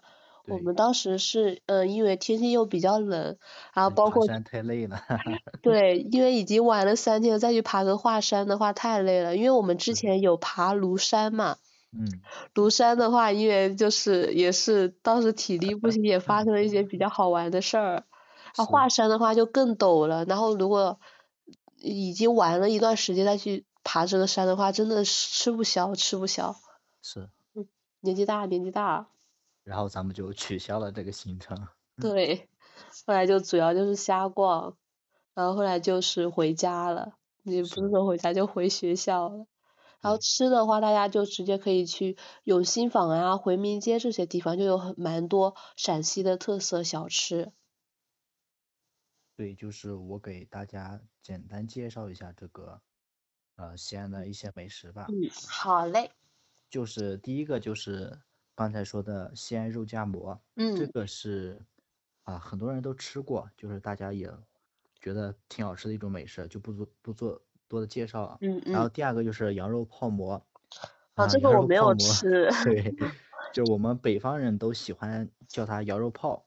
[0.49, 3.37] 我们当时是，嗯，因为天气又比较冷，
[3.73, 5.01] 然后包括太累了。
[5.61, 9.35] 对，因为已经玩了三天，再去爬个华山的话太累了。
[9.37, 11.57] 因为我们之前有爬庐山嘛。
[11.91, 12.21] 嗯。
[12.53, 18.03] 庐山的话，因为就是也是当时体力不行，也发生了一些比较好玩的事儿。
[18.55, 20.99] 啊，华山的话就更陡了，然后如果
[21.87, 26.55] 已经玩了一段时间再去爬这个山的话，真的是吃不消，吃不消。
[27.01, 27.29] 是。
[27.53, 27.67] 嗯，
[28.01, 29.07] 年纪大，年纪大。
[29.63, 31.67] 然后咱们就取消了这个行程。
[31.99, 32.47] 对，
[33.05, 34.77] 后来就主要就是瞎逛，
[35.33, 37.13] 然后后来就是回家了，
[37.43, 39.45] 也不是说回家就回学校了。
[39.99, 47.51] 然后吃的话，大家就直接可以去永兴坊啊、回民街这些地方，就有很蛮多陕西的特色小吃。
[49.37, 52.81] 对，就是我给大家简单介绍一下这个，
[53.55, 55.05] 呃，西安的一些美食吧。
[55.09, 56.09] 嗯，好嘞。
[56.71, 58.19] 就是第一个就是
[58.55, 61.61] 刚才说的西安肉夹馍，嗯这嗯个是
[62.23, 64.27] 啊很多人都吃过，就是大家也
[64.99, 68.37] 觉得挺好吃的一种美食，就不做不做多的介绍了。
[68.41, 68.73] 嗯嗯。
[68.73, 70.33] 然后第二个就是羊肉泡馍，
[71.13, 72.49] 啊，啊，这个我没有吃。
[72.65, 72.91] 对，
[73.53, 76.43] 就我们北方人都喜欢叫它羊肉泡，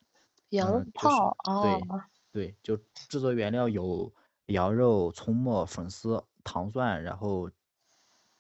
[0.49, 2.77] 羊肉嗯，就是泡对哦，对，就
[3.09, 4.13] 制作原料有
[4.47, 7.51] 羊肉、葱末、粉丝、糖蒜，然后，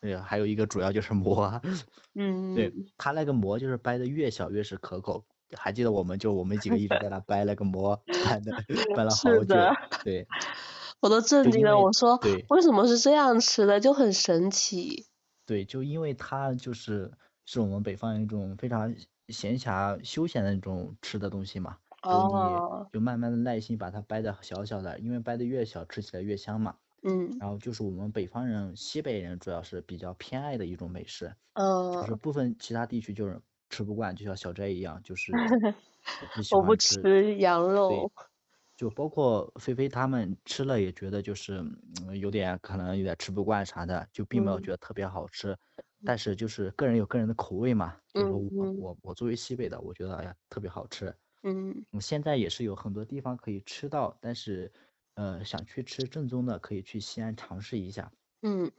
[0.01, 1.61] 对，还有一个主要就是馍，
[2.15, 5.25] 嗯对，嗯，它那个馍就是掰的越小越是可口。
[5.53, 8.53] 还记得我们就我们几个一直在那 掰那个馍，掰的
[8.95, 9.57] 掰了好久，
[10.05, 10.25] 对，
[11.03, 11.77] 我都震惊了。
[11.77, 12.21] 我说
[12.51, 15.07] 为什么是这样吃的，就很神奇。
[15.45, 17.11] 对，就因为它就是
[17.47, 18.95] 是我们北方人一种非常
[19.27, 26.77] 闲暇休闲的那种吃的东西嘛，就哦，你就慢慢的耐心把它掰的小小的，因为掰的越小吃起来越香嘛。
[27.03, 31.35] 嗯然后就是我们北方人、西北人主要是比较偏爱的一种美食，
[31.91, 33.41] 就是嗯，部分其他地区就是
[33.71, 35.51] 吃不惯，就像小斋一样，就 是
[36.51, 36.77] 我不吃。
[36.77, 38.13] 吃羊对，肉。
[38.77, 41.59] 就包括菲菲他们吃了也觉得就是
[42.09, 45.57] 嗯有点可能有点吃不惯啥的，就并没有嗯觉得特别好吃。
[46.05, 51.15] 但是就是个人有个人的口味嘛，就是我我我作为西北的，我觉得哎呀特别好吃。
[51.43, 54.73] 嗯嗯，现在也是有很多地方可以吃到，但是
[55.15, 58.11] 呃想去吃正宗的，可以去西安尝试一下。
[58.43, 58.71] 嗯。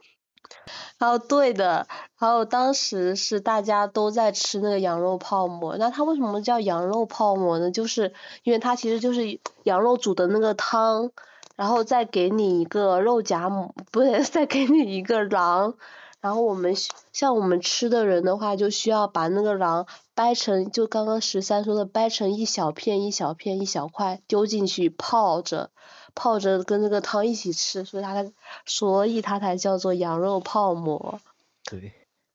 [0.98, 1.86] 然后对的，
[2.18, 7.70] 然后当时是大家都在吃那个羊肉泡馍，那它为什么叫羊肉泡馍呢？
[7.70, 11.12] 就是因为它其实就是羊肉煮的那个汤，
[11.56, 15.76] 然后再给你一个肉夹馍，不对， 再给你一个馕，
[16.22, 16.74] 然后我们
[17.12, 25.68] 像我们吃的人的话，就需要把那个馕掰成，就刚刚十三说的，掰成一小片一小片一小块丢进去泡着。
[26.14, 28.30] 泡着跟那个汤一起吃，所以它才
[28.66, 31.18] 所以它才叫做羊肉泡馍。
[31.64, 31.90] 对，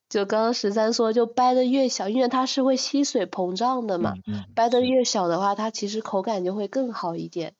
[0.10, 7.54] 就刚刚十三说，就掰的越小，因为它是会吸水膨胀的嘛，嗯嗯掰的，越小的话，它其实口感就会更好一点。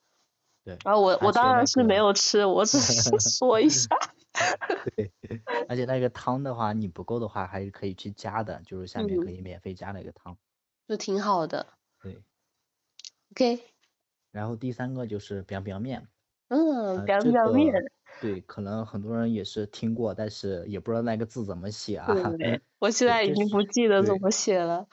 [0.64, 3.86] 对，然后我我当然是没有吃，我只是说一下。
[4.96, 5.12] 对，
[5.68, 10.36] 而且那个汤的话，你不够的话还是可以去加的，就是下面可嗯，以免费加那个汤。
[10.86, 11.66] 就挺好的。
[12.00, 12.16] 对
[13.32, 13.60] ，OK，
[14.32, 16.08] 然后第三个就是 biang biang 面，
[16.48, 22.06] 嗯，呃，表这表面，个对，可能很多人也是听过，但是也不知道那个字怎么写啊。
[22.38, 24.86] 对， 我现，在已经不记得怎，么写了。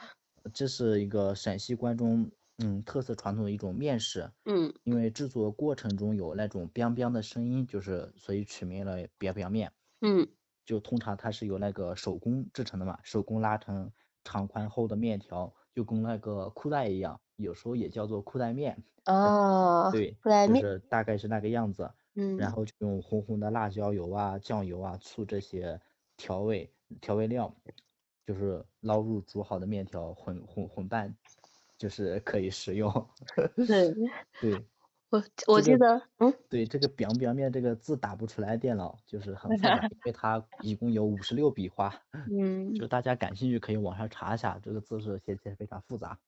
[0.53, 2.29] 这是一个陕西关中
[2.59, 9.71] 嗯特色传统的一种面食，嗯因为制作过程中有那种 biang biang 的声音，就是所以取名了 biang biang 面。
[10.01, 10.27] 嗯
[10.65, 13.91] 就通常它是由那个手工制成的嘛，手工拉成
[14.23, 18.83] 长宽厚的面条，就跟那个裤带一样，有时候也叫做裤带面。
[19.05, 21.91] 哦， 对，裤带面，就是大概是那个样子。
[22.15, 25.79] 嗯然嗯后就用红红的辣椒油啊、酱油啊、醋这些
[26.17, 27.55] 调味调味料，
[28.25, 31.15] 就是捞入煮好的面条混混混拌，
[31.77, 32.91] 就是可以食用。
[33.67, 33.93] 对，
[34.41, 34.65] 对，
[35.09, 42.01] 我我这个记得，嗯对这个 biang biang 面这个字打不出来，电脑就是很复杂， 因为它一共有五十六笔画，
[42.31, 46.19] 嗯，就大家感兴趣可以网上查一下，这个字是写起来非常复杂。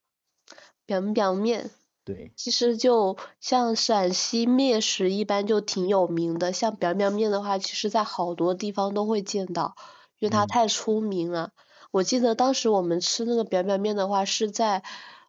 [0.85, 1.69] 表表面。
[2.05, 9.75] 对，其实就像陕西面食一般就挺有名的，像表表面的话，其实在好多地方都会见到，
[10.19, 11.51] 因为它嗯太出名了。
[11.91, 14.83] 我记得当时我们吃那个表表面的话，是在，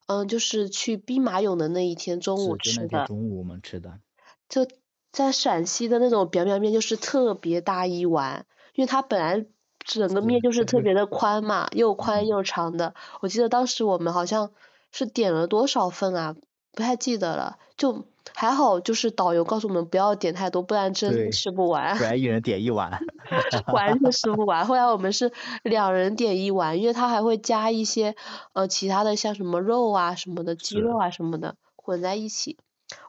[0.09, 4.01] 嗯，就是去兵马俑的那一天中午是就那天吃的，中午我们吃的。
[4.49, 4.67] 就
[5.13, 9.47] 在陕西的那种表表面就是特别大一碗，因为它本来
[9.79, 12.95] 整个面，就是特别的宽嘛，又宽嗯，又长的。
[13.21, 14.51] 我记得当时我们好像
[14.93, 16.37] 是点了多少份啊，
[16.73, 18.05] 不太记得了，就
[18.35, 23.01] 还好，就是导游告诉我们不要点太多，不然真，吃不完，不然一人点一碗。
[23.73, 24.67] 完全吃不完。
[24.67, 28.15] 后来我们是两人点一碗，因为它还会加一些
[28.53, 32.57] 呃其他的像什么肉啊什么的，鸡肉，啊什么的混在一起，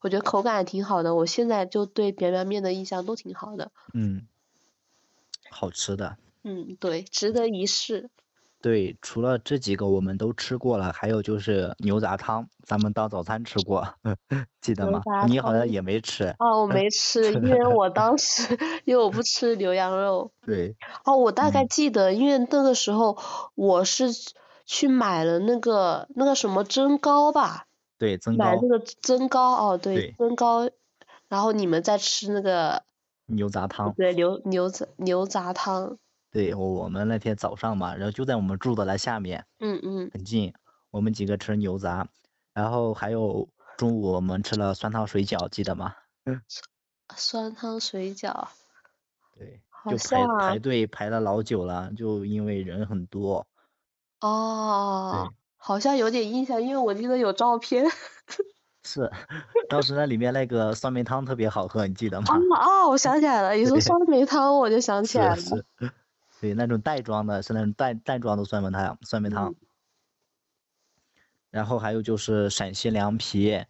[0.02, 1.16] 我觉得口感也挺好的。
[1.16, 3.72] 我现在就对扁扁面的印象都挺好的。
[3.94, 4.28] 嗯，
[5.50, 6.18] 好吃的。
[6.44, 8.10] 嗯，对，值得一试。
[8.62, 13.88] 对，除了这几个我们都吃过了，还有就是牛杂汤，咱们当早餐吃过，
[14.60, 15.02] 记得吗？
[15.28, 15.66] 你好像。
[15.68, 16.36] 也没吃。
[16.40, 20.32] 哦，我没 吃，因为我当时因为我不吃牛羊肉。
[20.46, 23.18] 对，哦，我大概嗯，记得，因为那个时候
[23.56, 24.08] 我是
[24.66, 27.66] 去买了那个那个什么蒸糕吧，
[27.98, 30.70] 对，蒸糕，买那个蒸糕，哦，对，对，蒸糕，
[31.30, 32.84] 然后你们在吃那个，
[33.28, 35.98] 牛杂汤，对，牛牛杂牛杂汤。
[36.32, 40.54] 对，我我们那天早上嘛，然后就在我们住的那下面，嗯嗯，很近。
[40.92, 42.08] 我们几个吃牛杂，
[42.54, 45.94] 然后还有中午我们吃了酸汤水饺，记得吗？
[46.26, 46.42] 嗯
[47.16, 48.48] 酸汤水饺，
[49.36, 53.48] 对，好就排排队排了老久了，就因为人很多。
[54.22, 57.86] 哦对，好像有点印象，因为我记得有照片。
[58.84, 59.12] 是，
[59.70, 62.28] 当时那里面那个酸梅汤特别好喝，你记得吗？
[62.30, 65.42] 哦哦，我想起来了，你说酸梅汤，我就想起来了。
[66.40, 69.50] 是，对，那种袋装的，是那种袋袋装的酸梅汤，酸梅汤。
[69.50, 69.56] 嗯
[71.52, 73.66] 然后还有就是陕西凉皮，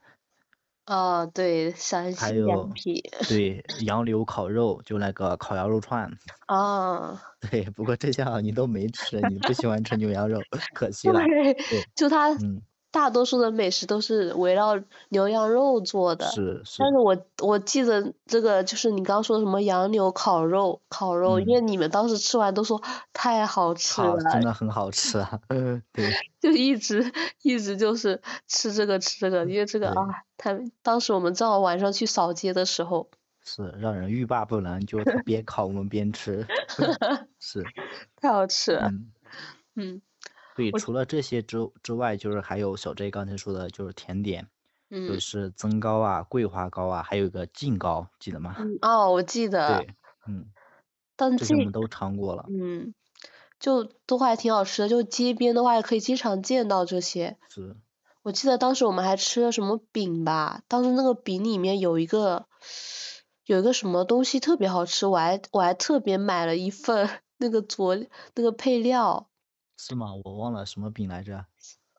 [0.86, 3.02] 哦，对，陕西凉有皮。
[3.30, 6.12] 对杨柳烤肉，就那个烤羊肉串。
[6.50, 10.42] 哦，对，不过这些好像你都没吃，你不喜欢吃牛羊肉，
[10.76, 11.22] 可惜了。
[11.22, 12.62] 对，就它嗯，
[12.92, 14.80] 大多数的美食都是围绕
[15.10, 16.26] 牛羊肉做的。
[16.28, 22.82] 是是但，是我我记得这个就是你刚刚说的什么羊柳烤肉，烤肉，因为嗯，你们当时吃完都说
[23.14, 25.40] 太好吃了，真，的很好吃啊。
[25.50, 26.10] 嗯，对
[26.40, 27.12] 就一直
[27.44, 30.06] 一直就是吃这个吃这个，因为这个对，啊，
[30.38, 33.10] 他当时我们正好晚上去扫街的时候，
[33.44, 36.46] 是让人欲罢不能，就 边烤我们边吃。
[37.40, 37.64] 是，
[38.16, 38.90] 太好吃了。
[38.90, 39.12] 嗯，
[39.76, 40.02] 嗯，
[40.60, 44.48] 对，我除了这些之之外，就是还有小 J 刚才说的，就是甜点，
[44.90, 48.56] 就嗯是增糕啊、桂花糕啊，还有一个劲糕，记得吗？
[48.60, 49.96] 嗯哦，我记得，对，
[50.28, 50.48] 嗯，
[51.16, 52.46] 但这这些我们都尝过了。
[52.50, 52.94] 嗯
[53.60, 57.38] 就都还挺好吃的，就街边的话也可以经常见到这些。
[57.50, 57.76] 是，
[58.22, 62.46] 我记得当时我们还吃了什么饼吧，当时那个饼里面有一个
[63.46, 67.98] 有一个什么东西特别好吃，我还我还特别买了一份那个佐
[68.34, 69.29] 那个配料，
[69.82, 70.08] 是吗？
[70.26, 71.46] 我忘了什么饼来着。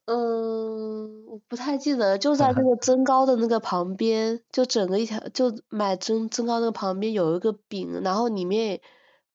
[0.04, 8.80] 嗯，我不太记得，就在那个增高的那个旁边，就整个一条就买增增高那个旁边有一个饼，然后里面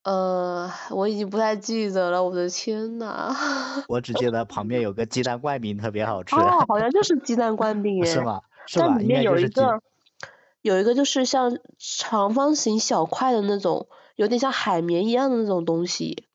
[0.04, 3.34] 呃我已经不太记得了，我的天呐。
[3.90, 8.42] 我只记得旁边有个鸡蛋灌饼特别好吃，哦， 好像就是鸡蛋灌饼是诶，吗？
[8.68, 8.86] 是吧？
[8.88, 9.24] 但里面。
[9.24, 9.82] 有一个
[10.62, 16.28] 有一个就是像长方形小块的那种，有点像海绵一样的那种东西。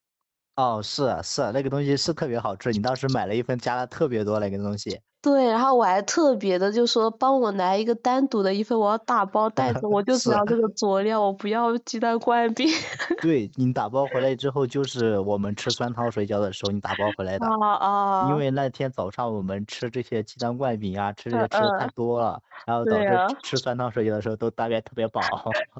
[0.60, 5.00] 哦，是啊是啊，那个东西是特别好吃，你当时买了一份，加了特别多那个东西。
[5.22, 12.66] 对，然后我还特别的就说帮我来一个单独的一份，我要打包带走，我 就只要这个佐料，我不要鸡蛋灌饼。
[13.20, 17.46] 对你打包回来之后，就是我们吃酸汤水饺的时候你打包回来的。
[17.46, 18.28] 啊啊！
[18.30, 25.20] 因为那天早上我们吃这些鸡蛋灌饼啊，吃这嗯些吃的太嗯，多了，然后导致吃酸汤水饺的时候都大概特别饱。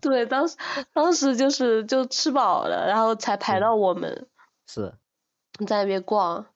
[0.02, 0.56] 对，当时
[0.92, 4.26] 当时就是就吃饱了，然后才排，到我们
[4.72, 4.94] 是，
[5.66, 6.46] 在那边逛。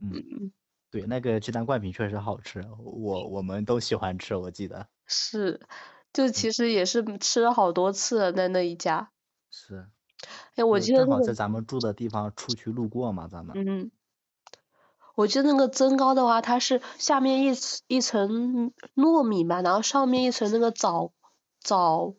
[0.00, 0.52] 嗯，嗯，
[0.90, 4.88] 对，那个鸡蛋灌饼确实好吃，我我们都喜欢吃，我记得。
[5.06, 5.60] 是，
[6.12, 9.12] 就嗯，其实也是吃了好多次了，在那一家。
[9.52, 9.86] 是，
[10.56, 13.54] 哎，我记得那个，正好在咱们住的地方出去路过嘛，咱们。
[13.56, 13.92] 嗯，
[15.14, 21.12] 我记得那个增高的话，它是下面一层一层糯米嘛，然后上面一层那个枣
[21.60, 22.16] 枣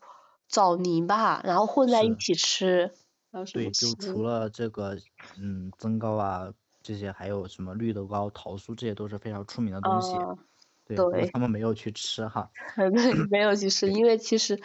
[0.48, 2.94] 枣泥吧，然后混在一，起吃。
[3.32, 4.22] 还有什么对，就除？
[4.24, 4.98] 了这个，
[5.40, 10.14] 嗯，增糕啊，这些还有什么绿豆糕、桃酥，这些都是非常出名的东西。
[10.16, 10.38] 啊，
[10.86, 12.52] 对，他们没有去吃哈。
[12.76, 14.62] 对，没有，去吃，因为其实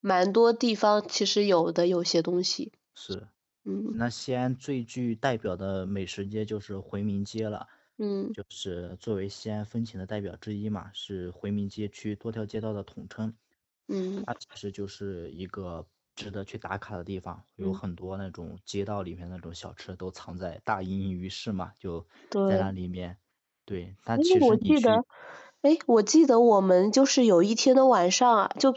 [0.00, 3.28] 蛮多地方其实有的有些东西，是。
[3.64, 13.34] 嗯那西安最具代表的美食街就是回民街了，嗯就是作为西安风情的代表之一嘛，是回民街区多条街道的统称。
[13.88, 15.86] 嗯它其实就是一个
[16.18, 22.58] 值得去打卡的地方，有嗯，很多那种街道里面那种小吃都藏在大隐隐于市嘛，就在。
[22.58, 23.16] 那里面。
[23.64, 25.04] 对，它因其为我记得，
[25.60, 28.74] 哎，我记得我们就是有一天的晚上啊，就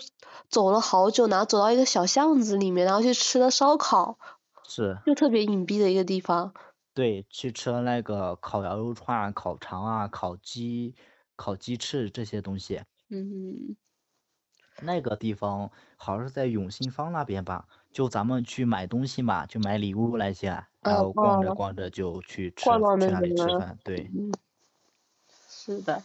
[0.50, 4.20] 走了好久，然后走到一个小巷子里面，然后去吃了烧烤，
[4.68, 6.54] 是，就特别隐蔽的一个地方。
[6.94, 10.94] 对，去吃了那个烤羊肉串啊、烤肠啊、烤鸡、
[11.38, 12.82] 烤鸡翅这些东西。
[13.10, 13.78] 嗯，
[14.82, 20.47] 那个地方好像是在永信坊那边吧，就咱们去买东西嘛，就买礼物那些，
[20.82, 23.36] 然哦后逛着哦，逛着就去吃，去那里。
[23.36, 23.77] 吃饭。
[23.84, 24.32] 对嗯，
[25.49, 26.03] 是的。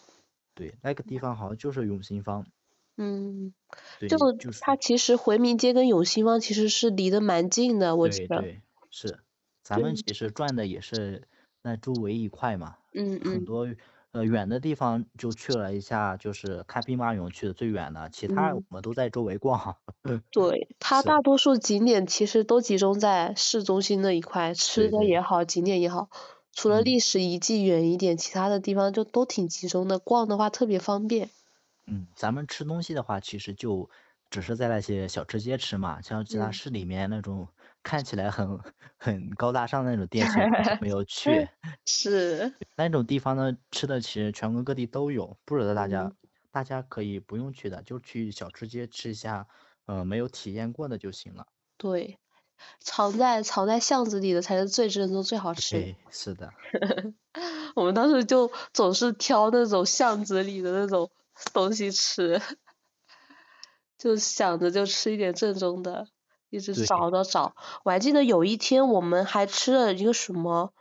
[0.55, 2.47] 对，那个地方好像就是永信坊。
[2.97, 3.53] 嗯，
[3.99, 8.41] 对，就就是它其实回民街跟永兴坊其实是离得蛮近的，我记得。
[8.41, 9.19] 对对是，
[9.63, 11.29] 咱，们其实转的也是
[11.61, 13.67] 那周围一块嘛，嗯嗯很多
[14.17, 19.77] 呃远的地方就去了一下，就是看兵马俑去的最远的，其他我嗯，们都在周围逛。
[20.33, 26.09] 对，它，大多数景点其实都集中在市中心那一块，吃的也好，景点也好，
[26.53, 26.83] 除了嗯。
[26.83, 31.31] 历史遗迹远一点，其他的地方就都挺集中的，逛的话特别方便。
[31.89, 33.89] 嗯，咱们吃东西的话，其实就
[34.29, 36.51] 只是在那些小吃街吃嘛，像其他嗯。
[36.51, 37.47] 市里面那种
[37.87, 38.59] 看起来很
[38.97, 40.27] 很高大上的那种店，
[40.81, 41.49] 没有 去。
[41.85, 46.17] 是那种地方呢，吃的其实全国各地都有，不知道大家嗯
[46.51, 49.47] 大家可以不用去的，就去小吃街吃一下，
[49.85, 51.47] 呃，没有体验过的就行了。
[51.77, 52.19] 对，
[52.81, 55.83] 藏在藏在巷子里的才是最正宗、最好吃的。
[55.83, 56.53] 对，是的，
[57.77, 61.09] 我们当时就总是挑那种巷子里的那种
[61.53, 62.43] 东西吃，
[63.97, 66.09] 就想着就吃一点正宗的，
[66.51, 67.55] 一直对找找找。
[67.85, 70.73] 我还记得有一天我们还吃了一个什么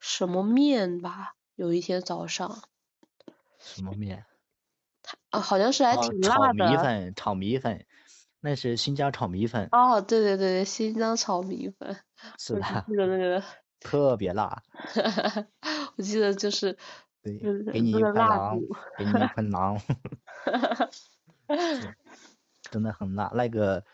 [0.00, 2.62] 什么面吧，有一天早上
[3.58, 4.26] 什么面？
[5.30, 6.70] 啊，好像是还哦，挺炒辣的。
[6.70, 7.84] 米粉，炒米粉，
[8.40, 11.96] 那是新疆炒米粉，哦，对对对对，新疆炒米粉，
[12.38, 13.42] 是我只的，记得那个，
[13.80, 14.62] 特别辣。
[15.96, 16.76] 我记得就是
[17.22, 19.78] 对，就是给你一那个辣块馕度，给你一块馕，
[21.74, 21.94] 是
[22.70, 23.30] 真的很辣。
[23.34, 23.84] 那个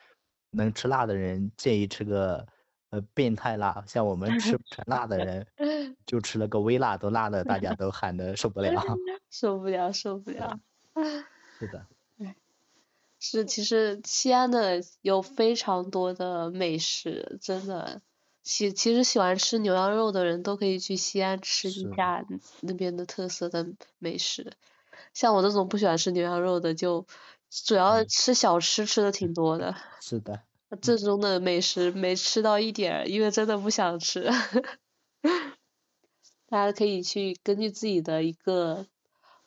[0.51, 2.47] 能吃辣的人建议吃个
[2.91, 5.47] 呃变态辣，像我们吃不成辣的人，
[6.07, 8.83] 就吃了个微辣，都辣的大家都喊的 受不了。
[9.31, 10.59] 受不了受不了。
[11.59, 11.87] 是的，
[13.19, 18.01] 是，其实西安的有非常多的美食，真的，
[18.43, 22.25] 喜其实喜欢吃牛羊肉的人都可以去西安吃一下
[22.61, 23.67] 那边的特色的
[23.99, 24.55] 美食。
[25.13, 27.07] 像我这种不喜欢吃牛羊肉的，就
[27.67, 30.41] 主要嗯吃小吃吃的挺多的，是的，
[30.81, 34.31] 正宗的美食没吃到一点儿，因为真的不想吃。
[36.49, 38.87] 大家可以去根据自己的一个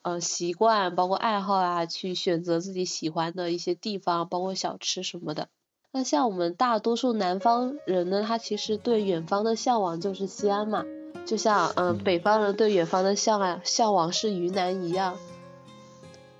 [0.04, 5.50] 呃习惯，包括爱好啊，去选择自己喜欢的一些地方，包括小吃什么的。
[5.92, 10.86] 那像我们大多数南方人呢，他其实对远方的向往就是西安嘛，
[11.26, 15.18] 就像嗯、呃嗯北方人对远方的向啊向往是云南一样。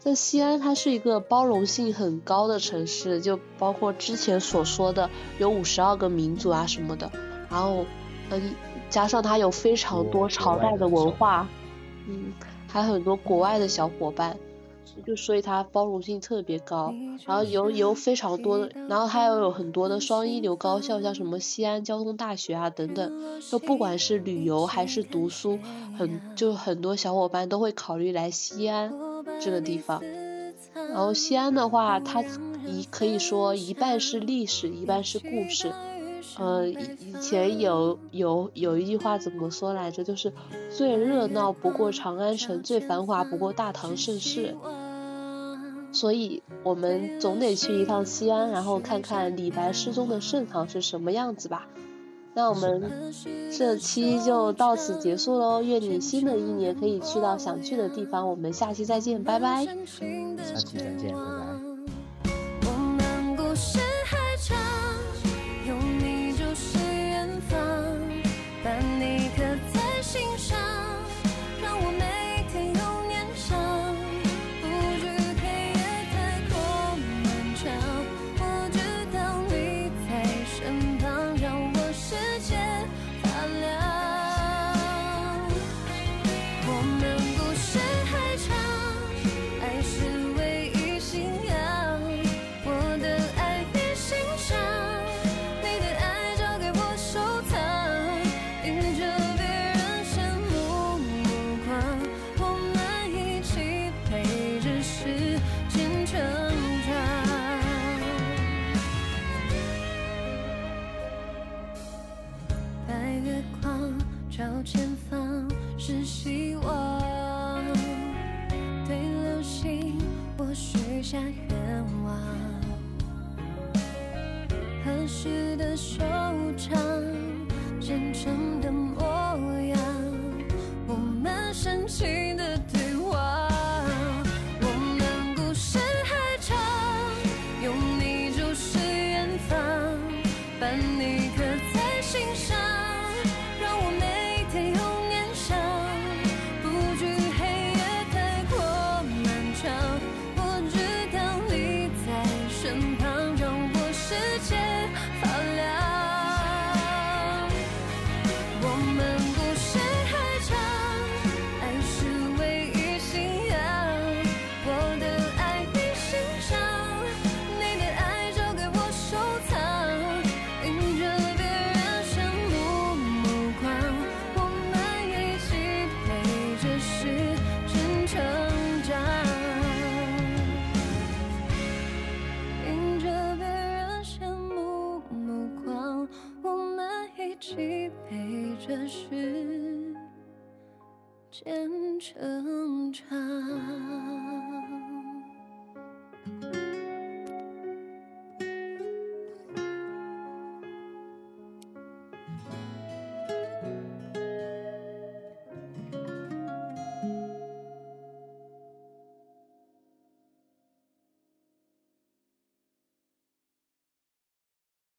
[0.04, 7.10] 在西安，它是一个包容性很高的城市，就包括之前所说的有五十二个民族啊什么的，
[7.50, 7.86] 然后
[8.30, 8.54] 嗯，
[8.90, 11.48] 加上它有非常多朝代的文化，
[12.06, 12.34] 嗯，
[12.68, 14.38] 还有很多国外的小伙伴，
[15.08, 16.94] 就所以它包容性特别高，
[17.26, 25.60] 然后有有非常多的，然后还有有很多的双一流高校，像什么西安交通大学啊等等，就不管是旅游还是读书，
[25.98, 28.94] 很就很多小伙伴都会考虑来西安
[29.44, 30.02] 这个地方。
[30.74, 32.24] 然后西安的话，它
[32.66, 35.72] 一可以说一半是历史，一半是故事。
[36.38, 40.04] 呃，以前有有有一句话怎么说来着？
[40.04, 40.32] 就是
[40.70, 44.56] 最热闹不过长安城，最繁华不过大唐盛世。
[45.92, 51.68] 所以我们总得去一趟西安，然后看看李白诗中的盛唐是什么样子吧。
[52.36, 53.14] 那我们
[53.56, 58.28] 这期就到此结束喽，愿你新的一年可以去到想去的地方。
[58.28, 59.66] 我们下期再见，拜拜。
[59.66, 59.74] 下
[60.56, 61.53] 期再见，拜拜。